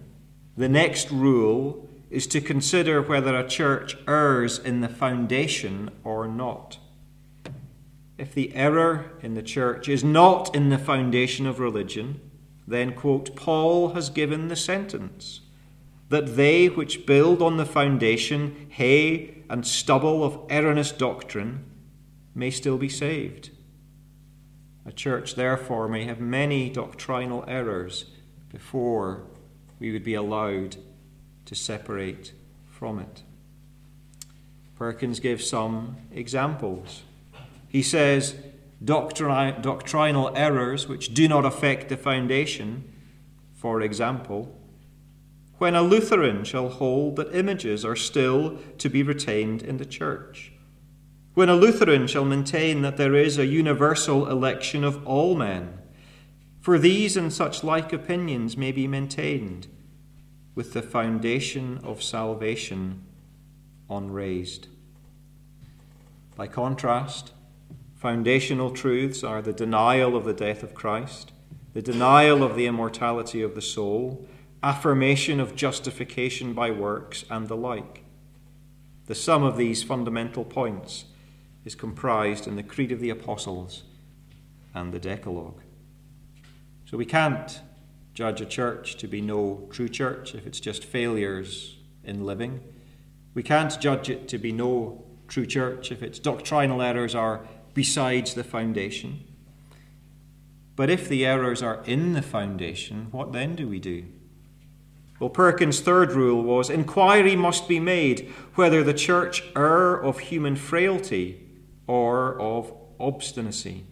[0.57, 6.79] the next rule is to consider whether a church errs in the foundation or not.
[8.19, 12.21] If the error in the church is not in the foundation of religion,
[12.67, 15.41] then, quote, Paul has given the sentence
[16.13, 21.65] that they which build on the foundation, hay and stubble of erroneous doctrine,
[22.35, 23.49] may still be saved.
[24.85, 28.05] A church, therefore, may have many doctrinal errors
[28.51, 29.23] before
[29.79, 30.77] we would be allowed
[31.47, 32.35] to separate
[32.69, 33.23] from it.
[34.77, 37.05] Perkins gives some examples.
[37.69, 38.37] He says,
[38.85, 42.93] doctrinal errors which do not affect the foundation,
[43.55, 44.59] for example,
[45.63, 50.51] when a Lutheran shall hold that images are still to be retained in the church,
[51.35, 55.79] when a Lutheran shall maintain that there is a universal election of all men,
[56.61, 59.69] for these and such like opinions may be maintained
[60.57, 63.01] with the foundation of salvation
[63.89, 64.67] unraised.
[66.35, 67.35] By contrast,
[67.95, 71.31] foundational truths are the denial of the death of Christ,
[71.73, 74.27] the denial of the immortality of the soul,
[74.63, 78.05] affirmation of justification by works, and the like.
[79.07, 81.07] The sum of these fundamental points
[81.65, 83.83] is comprised in the Creed of the Apostles
[84.75, 85.61] and the Decalogue.
[86.85, 87.61] So we can't
[88.15, 92.61] judge a church to be no true church if it's just failures in living.
[93.35, 98.35] We can't judge it to be no true church if its doctrinal errors are besides
[98.35, 99.25] the foundation.
[100.77, 104.05] But if the errors are in the foundation, what then do we do?
[105.23, 110.57] Well, Perkins' third rule was inquiry must be made whether the church err of human
[110.57, 111.47] frailty
[111.87, 113.87] or of obstinacy.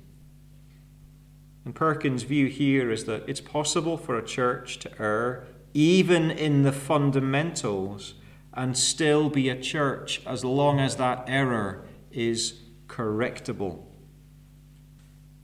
[1.64, 6.64] And Perkins' view here is that it's possible for a church to err even in
[6.64, 8.14] the fundamentals
[8.52, 12.54] and still be a church as long as that error is
[12.88, 13.84] correctable.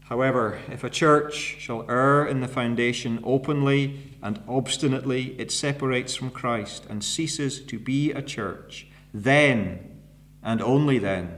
[0.09, 6.30] However, if a church shall err in the foundation openly and obstinately, it separates from
[6.30, 8.86] Christ and ceases to be a church.
[9.12, 10.00] Then,
[10.44, 11.34] and only then,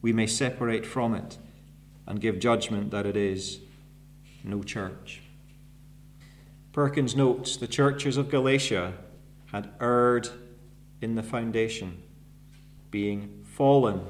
[0.00, 1.38] we may separate from it
[2.04, 3.60] and give judgment that it is
[4.42, 5.20] no church.
[6.72, 8.94] Perkins notes the churches of Galatia
[9.52, 10.28] had erred
[11.00, 12.02] in the foundation,
[12.90, 14.00] being fallen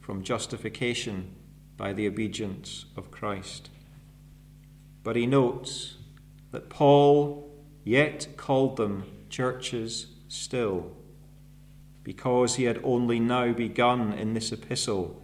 [0.00, 1.34] from justification
[1.78, 3.70] by the obedience of Christ.
[5.02, 5.94] But he notes
[6.50, 7.50] that Paul
[7.84, 10.92] yet called them churches still,
[12.02, 15.22] because he had only now begun in this epistle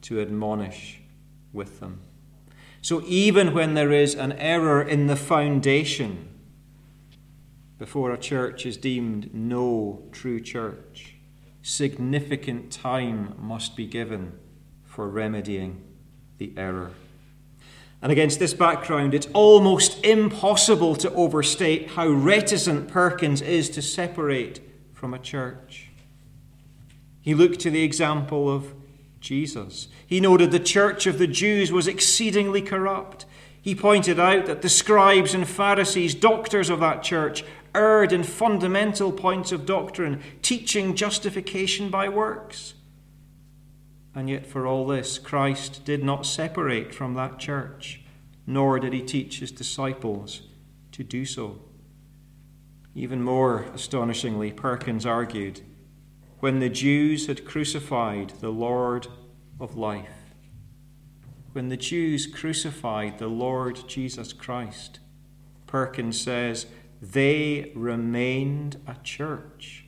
[0.00, 1.00] to admonish
[1.52, 2.00] with them.
[2.80, 6.28] So even when there is an error in the foundation,
[7.78, 11.16] before a church is deemed no true church,
[11.62, 14.32] significant time must be given
[14.92, 15.82] for remedying
[16.36, 16.90] the error.
[18.02, 24.60] And against this background, it's almost impossible to overstate how reticent Perkins is to separate
[24.92, 25.88] from a church.
[27.22, 28.74] He looked to the example of
[29.18, 29.88] Jesus.
[30.06, 33.24] He noted the church of the Jews was exceedingly corrupt.
[33.62, 39.10] He pointed out that the scribes and Pharisees, doctors of that church, erred in fundamental
[39.10, 42.74] points of doctrine, teaching justification by works.
[44.14, 48.02] And yet, for all this, Christ did not separate from that church,
[48.46, 50.42] nor did he teach his disciples
[50.92, 51.60] to do so.
[52.94, 55.62] Even more astonishingly, Perkins argued
[56.40, 59.06] when the Jews had crucified the Lord
[59.60, 60.34] of life,
[61.52, 64.98] when the Jews crucified the Lord Jesus Christ,
[65.66, 66.66] Perkins says,
[67.00, 69.81] they remained a church.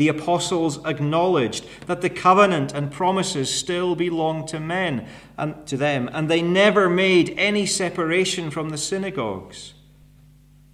[0.00, 6.08] The apostles acknowledged that the covenant and promises still belonged to men and to them,
[6.14, 9.74] and they never made any separation from the synagogues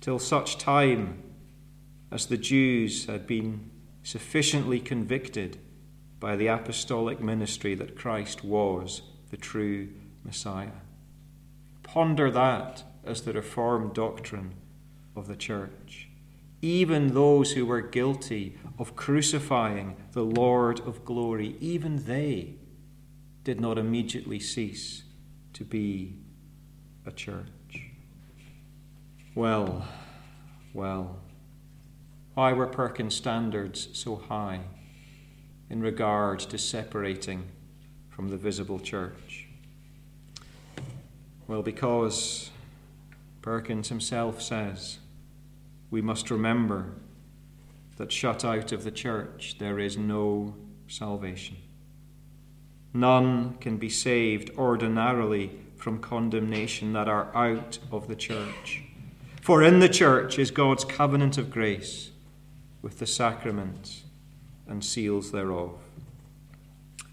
[0.01, 1.25] till such time
[2.13, 3.69] as the Jews had been
[4.05, 5.59] sufficiently convicted
[6.21, 9.03] by the apostolic ministry that Christ was
[9.33, 9.89] the true
[10.23, 10.83] Messiah.
[11.83, 14.55] Ponder that as the Reformed doctrine
[15.17, 16.06] of the church.
[16.67, 22.57] Even those who were guilty of crucifying the Lord of glory, even they
[23.45, 25.05] did not immediately cease
[25.53, 26.17] to be
[27.07, 27.93] a church.
[29.37, 29.87] Well,
[30.75, 31.21] well,
[32.35, 34.63] why were Perkins' standards so high
[35.71, 37.45] in regard to separating
[38.09, 39.47] from the visible church?
[41.47, 42.51] Well, because
[43.41, 44.99] Perkins himself says,
[45.91, 46.93] we must remember
[47.97, 50.55] that shut out of the church there is no
[50.89, 51.57] salvation.
[52.93, 58.83] None can be saved ordinarily from condemnation that are out of the church.
[59.41, 62.11] For in the church is God's covenant of grace
[62.83, 64.05] with the sacraments
[64.67, 65.79] and seals thereof.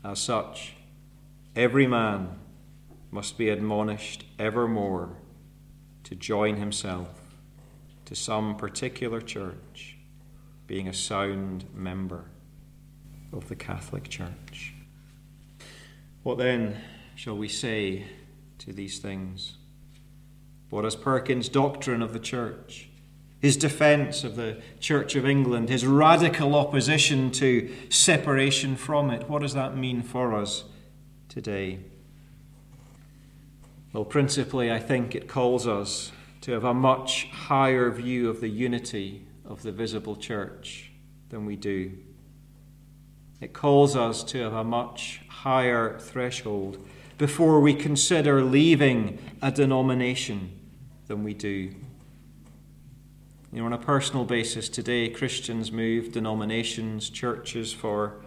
[0.03, 0.75] As such,
[1.55, 2.39] every man
[3.11, 5.17] must be admonished evermore
[6.03, 7.22] to join himself
[8.13, 9.97] to some particular church,
[10.67, 12.25] being a sound member
[13.31, 14.75] of the Catholic Church.
[16.21, 16.77] What then
[17.15, 18.05] shall we say
[18.59, 19.57] to these things?
[20.69, 22.87] What is Perkins' doctrine of the church?
[23.39, 29.27] His defense of the Church of England, his radical opposition to separation from it.
[29.27, 30.65] What does that mean for us
[31.29, 31.79] today?
[33.91, 36.11] Well, principally, I think it calls us
[36.43, 40.91] to have a much higher view of the unity of the visible church
[41.29, 41.97] than we do.
[43.39, 46.85] It calls us to have a much higher threshold
[47.17, 50.59] before we consider leaving a denomination
[51.07, 51.73] than we do.
[53.53, 58.21] You know, on a personal basis, today Christians move denominations, churches for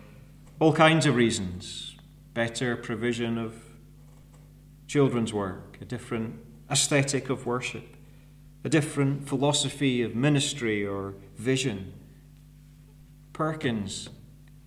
[0.58, 1.96] all kinds of reasons
[2.32, 3.62] better provision of
[4.86, 6.40] children's work, a different
[6.70, 7.95] aesthetic of worship,
[8.66, 11.92] a different philosophy of ministry or vision.
[13.32, 14.08] Perkins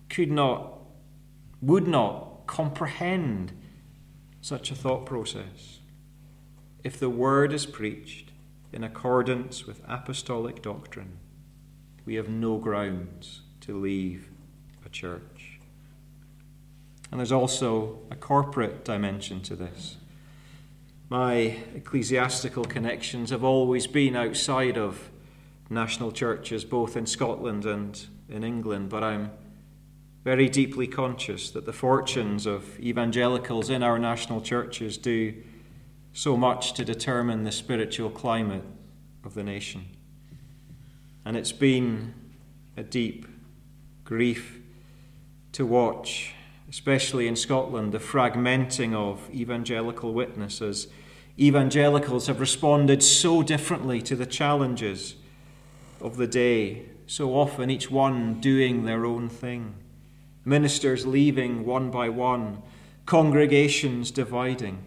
[0.08, 0.78] could not,
[1.60, 3.52] would not comprehend
[4.40, 5.80] such a thought process.
[6.82, 8.30] If the word is preached
[8.72, 11.18] in accordance with apostolic doctrine,
[12.06, 14.30] we have no grounds to leave
[14.82, 15.60] a church.
[17.10, 19.98] And there's also a corporate dimension to this.
[21.10, 25.10] My ecclesiastical connections have always been outside of
[25.68, 29.32] national churches, both in Scotland and in England, but I'm
[30.22, 35.34] very deeply conscious that the fortunes of evangelicals in our national churches do
[36.12, 38.64] so much to determine the spiritual climate
[39.24, 39.86] of the nation.
[41.24, 42.14] And it's been
[42.76, 43.26] a deep
[44.04, 44.60] grief
[45.54, 46.34] to watch,
[46.68, 50.86] especially in Scotland, the fragmenting of evangelical witnesses
[51.38, 55.16] evangelicals have responded so differently to the challenges
[56.00, 59.74] of the day, so often each one doing their own thing.
[60.44, 62.62] Ministers leaving one by one,
[63.06, 64.82] congregations dividing.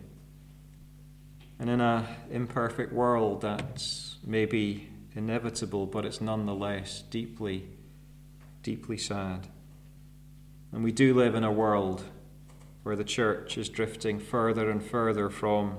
[1.60, 7.68] And in an imperfect world, that's maybe inevitable, but it's nonetheless deeply,
[8.64, 9.48] deeply sad.
[10.72, 12.04] And we do live in a world
[12.82, 15.78] where the church is drifting further and further from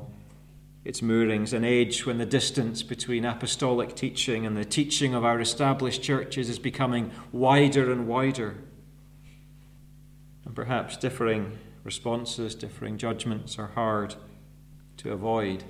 [0.85, 5.41] its moorings, an age when the distance between apostolic teaching and the teaching of our
[5.41, 8.57] established churches is becoming wider and wider.
[10.45, 14.15] And perhaps differing responses, differing judgments are hard
[14.99, 15.65] to avoid.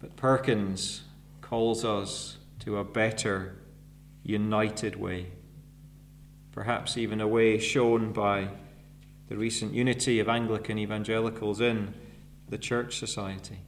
[0.00, 1.02] But Perkins
[1.40, 3.56] calls us to a better,
[4.22, 5.28] united way,
[6.52, 8.48] perhaps even a way shown by
[9.28, 11.94] the recent unity of Anglican evangelicals in
[12.48, 13.60] the Church Society.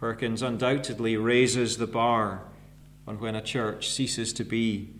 [0.00, 2.44] Perkins undoubtedly raises the bar
[3.06, 4.94] on when a church ceases to be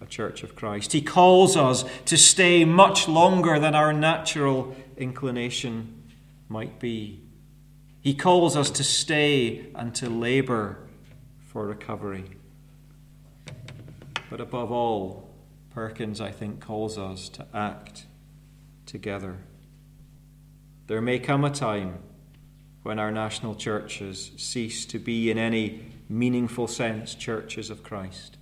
[0.00, 0.92] a church of Christ.
[0.92, 6.04] He calls us to stay much longer than our natural inclination
[6.48, 7.20] might be.
[8.00, 10.78] He calls us to stay and to labour
[11.40, 12.26] for recovery.
[14.30, 15.34] But above all,
[15.70, 18.06] Perkins, I think, calls us to act
[18.86, 19.38] together.
[20.86, 21.98] There may come a time
[22.88, 25.78] when our national churches cease to be, in any
[26.08, 28.38] meaningful sense, churches of Christ.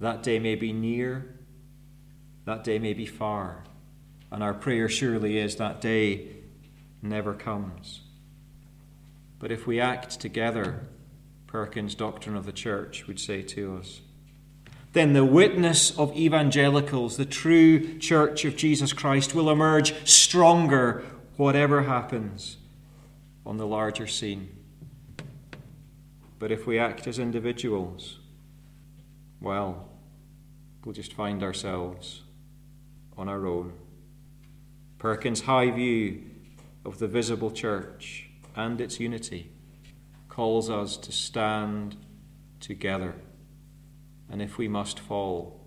[0.00, 1.34] That day may be near,
[2.44, 3.64] that day may be far,
[4.30, 6.26] and our prayer surely is that day
[7.00, 8.02] never comes.
[9.38, 10.86] But if we act together,
[11.46, 14.02] Perkins' Doctrine of the Church would say to us,
[14.92, 21.02] then the witness of evangelicals, the true church of Jesus Christ, will emerge stronger,
[21.38, 22.58] whatever happens
[23.48, 24.50] on the larger scene.
[26.38, 28.18] But if we act as individuals,
[29.40, 29.88] well,
[30.84, 32.24] we'll just find ourselves
[33.16, 33.72] on our own.
[34.98, 36.24] Perkins' high view
[36.84, 39.50] of the visible church and its unity
[40.28, 41.96] calls us to stand
[42.60, 43.14] together.
[44.30, 45.66] And if we must fall,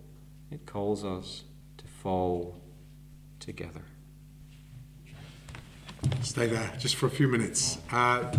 [0.51, 1.45] it calls us
[1.77, 2.61] to fall
[3.39, 3.85] together.
[6.21, 7.77] Stay there just for a few minutes.
[7.91, 8.31] Uh,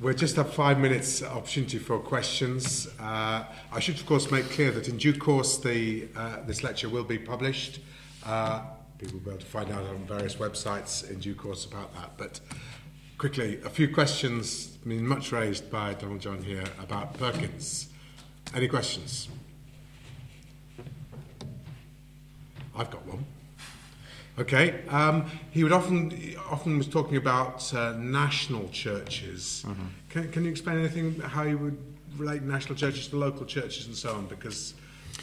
[0.00, 2.88] we'll just have five minutes opportunity for questions.
[2.98, 6.88] Uh, I should, of course, make clear that in due course the, uh, this lecture
[6.88, 7.80] will be published.
[8.24, 8.62] Uh,
[8.98, 12.10] people will be able to find out on various websites in due course about that.
[12.16, 12.40] But
[13.18, 17.88] quickly, a few questions, I mean, much raised by Donald John here about Perkins.
[18.54, 19.28] Any questions?
[22.74, 23.24] I've got one.
[24.40, 24.82] Okay.
[24.88, 29.64] Um, he would often often was talking about uh, national churches.
[29.66, 29.86] Mm-hmm.
[30.08, 31.78] Can, can you explain anything how you would
[32.16, 34.26] relate national churches to local churches and so on?
[34.26, 34.74] Because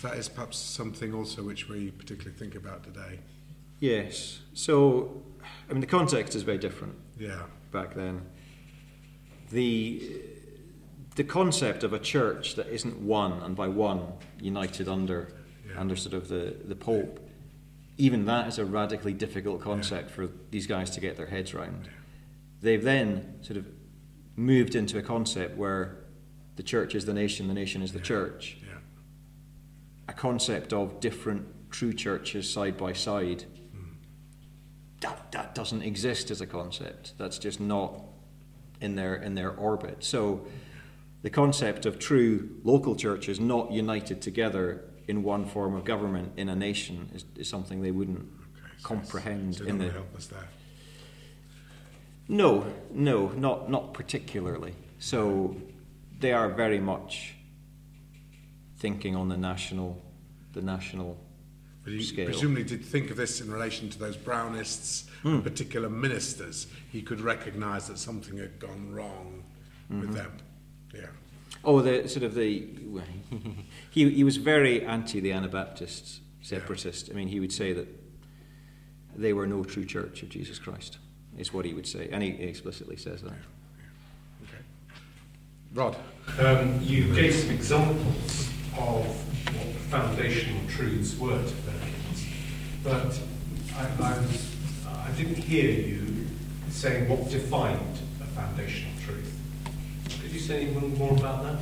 [0.04, 3.20] that is perhaps something also which we particularly think about today.
[3.80, 4.40] Yes.
[4.54, 5.24] So,
[5.70, 6.96] I mean, the context is very different.
[7.18, 7.42] Yeah.
[7.72, 8.22] Back then,
[9.50, 10.22] the
[11.16, 15.34] the concept of a church that isn't one and by one united under
[15.68, 15.80] yeah.
[15.80, 17.27] under sort of the the Pope
[17.98, 20.16] even that is a radically difficult concept yeah.
[20.16, 21.90] for these guys to get their heads around.
[22.62, 23.68] They've then sort of
[24.36, 25.98] moved into a concept where
[26.56, 28.06] the church is the nation, the nation is the yeah.
[28.06, 28.58] church.
[28.62, 28.78] Yeah.
[30.10, 33.46] A concept of different true churches side by side.
[33.76, 33.96] Mm.
[35.02, 37.14] That, that doesn't exist as a concept.
[37.18, 38.02] That's just not
[38.80, 40.04] in their in their orbit.
[40.04, 40.46] So
[41.24, 46.50] the concept of true local churches not united together in one form of government in
[46.50, 49.90] a nation is, is something they wouldn't okay, so comprehend in the.
[49.92, 50.48] Help us there.
[52.28, 54.74] No, no, not not particularly.
[55.00, 55.56] So
[56.20, 57.36] they are very much
[58.78, 60.02] thinking on the national,
[60.54, 61.18] the national
[61.84, 62.26] but he scale.
[62.26, 65.42] presumably did think of this in relation to those Brownists, mm.
[65.42, 66.68] particular ministers.
[66.92, 69.44] He could recognise that something had gone wrong
[69.90, 70.02] mm-hmm.
[70.02, 70.38] with them.
[70.94, 71.08] Yeah.
[71.64, 72.68] Oh, the sort of the
[73.92, 77.08] he he was very anti the Anabaptists, separatists.
[77.08, 77.14] Yeah.
[77.14, 77.88] I mean, he would say that
[79.16, 80.98] they were no true church of Jesus Christ.
[81.38, 83.32] Is what he would say, and he explicitly says that.
[83.32, 84.48] Yeah.
[84.48, 84.64] Okay.
[85.74, 85.96] Rod,
[86.40, 92.26] um, you gave some examples of what the foundational truths were to Perkins,
[92.84, 93.20] but
[93.76, 94.56] I, I, was,
[94.88, 96.26] I didn't hear you
[96.70, 98.97] saying what defined a foundational truth.
[98.97, 98.97] Could
[100.38, 101.58] you say anything more about that?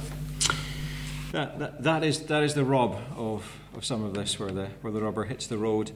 [1.32, 4.68] That, that, that, is, that is the rub of, of some of this, where the,
[4.82, 5.92] where the rubber hits the road.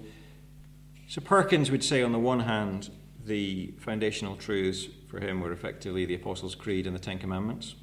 [1.09, 2.89] So Perkins would say, on the one hand,
[3.25, 7.75] the foundational truths for him were effectively the Apostles' Creed and the Ten Commandments.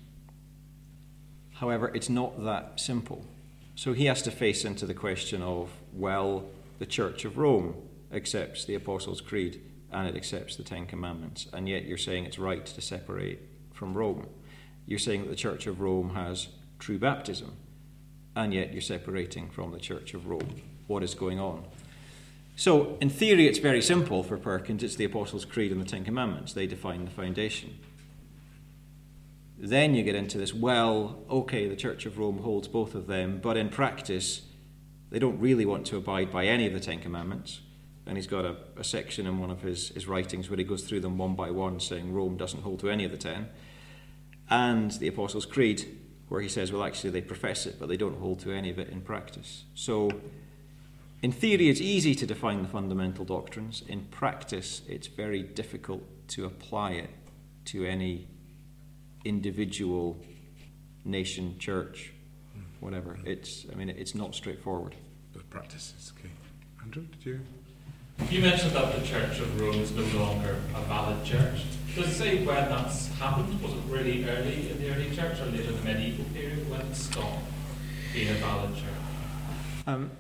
[1.55, 3.27] However, it's not that simple.
[3.75, 6.47] So he has to face into the question of, well,
[6.79, 7.75] the Church of Rome
[8.13, 9.61] accepts the Apostles' Creed
[9.93, 13.41] and it accepts the Ten Commandments, and yet you're saying it's right to separate
[13.73, 14.27] from Rome.
[14.87, 17.53] You're saying that the Church of Rome has true baptism,
[18.35, 20.63] and yet you're separating from the Church of Rome.
[20.87, 21.65] What is going on?
[22.55, 24.83] So, in theory, it's very simple for Perkins.
[24.83, 26.53] It's the Apostles' Creed and the Ten Commandments.
[26.53, 27.79] They define the foundation.
[29.59, 33.41] Then you get into this well, okay, the Church of Rome holds both of them,
[33.43, 34.43] but in practice,
[35.11, 37.61] they don't really want to abide by any of the Ten Commandments.
[38.07, 40.85] And he's got a, a section in one of his, his writings where he goes
[40.85, 43.49] through them one by one, saying Rome doesn't hold to any of the ten.
[44.49, 48.19] And the Apostles' Creed, where he says, well, actually, they profess it, but they don't
[48.19, 49.65] hold to any of it in practice.
[49.75, 50.11] So
[51.23, 53.83] in theory, it's easy to define the fundamental doctrines.
[53.89, 57.11] In practice, it's very difficult to apply it
[57.67, 58.29] to any
[59.25, 60.17] individual
[61.05, 62.13] nation, church,
[62.81, 63.15] whatever.
[63.15, 63.27] Hmm.
[63.27, 64.95] It's, I mean, it's not straightforward.
[65.33, 66.29] But practice is key.
[66.83, 67.41] Andrew, did you?
[68.31, 71.63] You mentioned that the Church of Rome is no longer a valid church.
[71.95, 73.61] Does it say when that's happened?
[73.63, 76.81] Was it really early in the early church or later in the medieval period when
[76.81, 77.45] it stopped
[78.13, 78.85] being a valid church?
[79.87, 80.11] Um,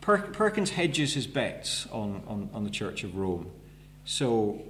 [0.00, 3.50] per- Perkins hedges his bets on, on, on the Church of Rome.
[4.04, 4.62] So,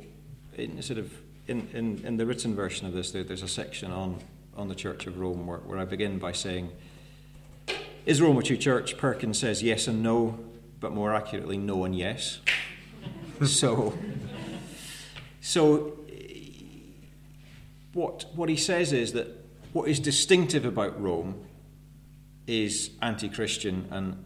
[0.56, 1.12] in sort of
[1.46, 4.18] in, in, in the written version of this, there, there's a section on,
[4.56, 6.72] on the Church of Rome where, where I begin by saying,
[8.04, 8.96] Is Rome a true church?
[8.98, 10.38] Perkins says yes and no,
[10.84, 12.40] but more accurately, no and yes.
[13.46, 13.94] so,
[15.40, 15.98] so
[17.94, 19.28] what, what he says is that
[19.72, 21.42] what is distinctive about Rome
[22.46, 24.22] is anti Christian and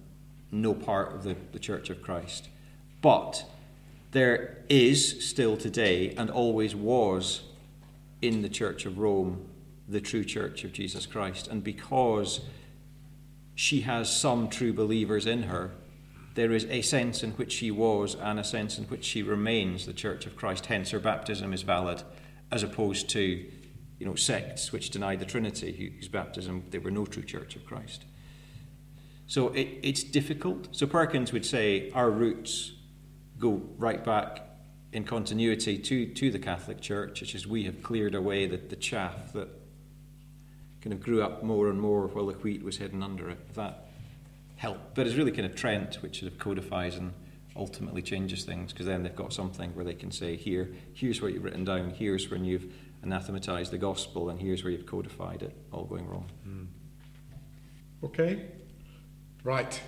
[0.51, 2.49] no part of the, the Church of Christ.
[3.03, 3.45] But
[4.11, 7.43] there is still today, and always was
[8.21, 9.49] in the Church of Rome,
[9.89, 11.47] the true Church of Jesus Christ.
[11.47, 12.41] And because
[13.55, 15.71] she has some true believers in her,
[16.39, 19.87] there is a sense in which she was and a sense in which she remains
[19.87, 20.67] the Church of Christ.
[20.67, 22.05] Hence, her baptism is valid,
[22.53, 23.45] as opposed to
[23.99, 27.67] you know, sects which denied the Trinity, whose baptism they were no true Church of
[27.67, 28.05] Christ.
[29.27, 30.69] So it, it's difficult.
[30.71, 32.71] So Perkins would say our roots
[33.41, 34.43] go right back
[34.93, 38.77] in continuity to, to the Catholic Church, which is we have cleared away the, the
[38.77, 39.49] chaff that
[40.83, 43.55] kind of grew up more and more while the wheat was hidden under it.
[43.55, 43.88] That
[44.59, 44.95] helped.
[44.95, 47.15] But it's really kind of Trent, which sort of codifies and
[47.57, 51.33] ultimately changes things, because then they've got something where they can say, here, here's what
[51.33, 52.71] you've written down, here's when you've
[53.03, 56.27] anathematized the gospel, and here's where you've codified it, all going wrong.
[56.47, 56.67] Mm.
[58.05, 58.47] Okay.
[59.43, 59.81] Right.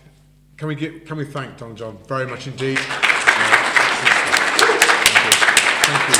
[0.56, 2.78] Can we get, can we thank Don John very much indeed?
[5.82, 6.19] Thank you.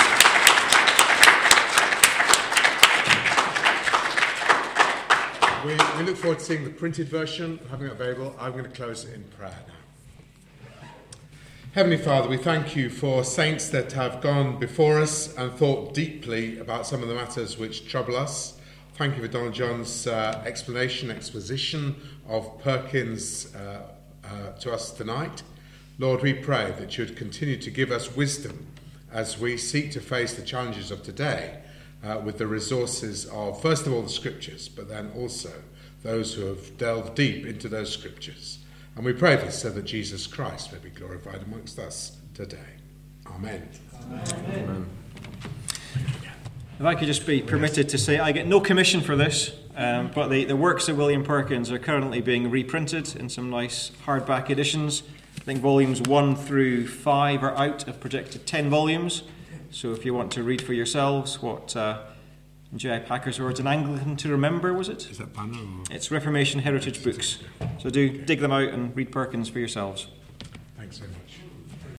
[5.65, 8.35] We, we look forward to seeing the printed version, having it available.
[8.41, 10.89] I'm going to close in prayer now.
[11.75, 16.59] Heavenly Father, we thank you for saints that have gone before us and thought deeply
[16.61, 18.59] about some of the matters which trouble us.
[18.95, 21.95] Thank you for Donald John's uh, explanation, exposition
[22.27, 23.83] of Perkins uh,
[24.25, 25.43] uh, to us tonight.
[25.99, 28.67] Lord, we pray that you would continue to give us wisdom
[29.13, 31.59] as we seek to face the challenges of today
[32.05, 35.51] uh, with the resources of, first of all, the scriptures, but then also
[36.03, 38.61] those who have delved deep into those scriptures.
[38.97, 42.59] And we pray this so that Jesus Christ may be glorified amongst us today.
[43.27, 43.69] Amen.
[44.03, 44.25] Amen.
[44.35, 44.87] Amen.
[46.79, 50.11] If I could just be permitted to say, I get no commission for this, um,
[50.15, 54.49] but the, the works of William Perkins are currently being reprinted in some nice hardback
[54.49, 55.03] editions.
[55.37, 59.23] I think volumes 1 through 5 are out of projected 10 volumes.
[59.71, 62.03] So if you want to read for yourselves what uh,
[62.75, 63.01] J.I.
[63.01, 65.11] Packer's words, an Anglican to remember, was it?
[65.11, 65.59] Is that banner?
[65.59, 65.85] Or?
[65.91, 67.39] It's Reformation Heritage Books.
[67.79, 70.09] So do dig them out and read Perkins for yourselves.
[70.77, 71.20] Thanks very much.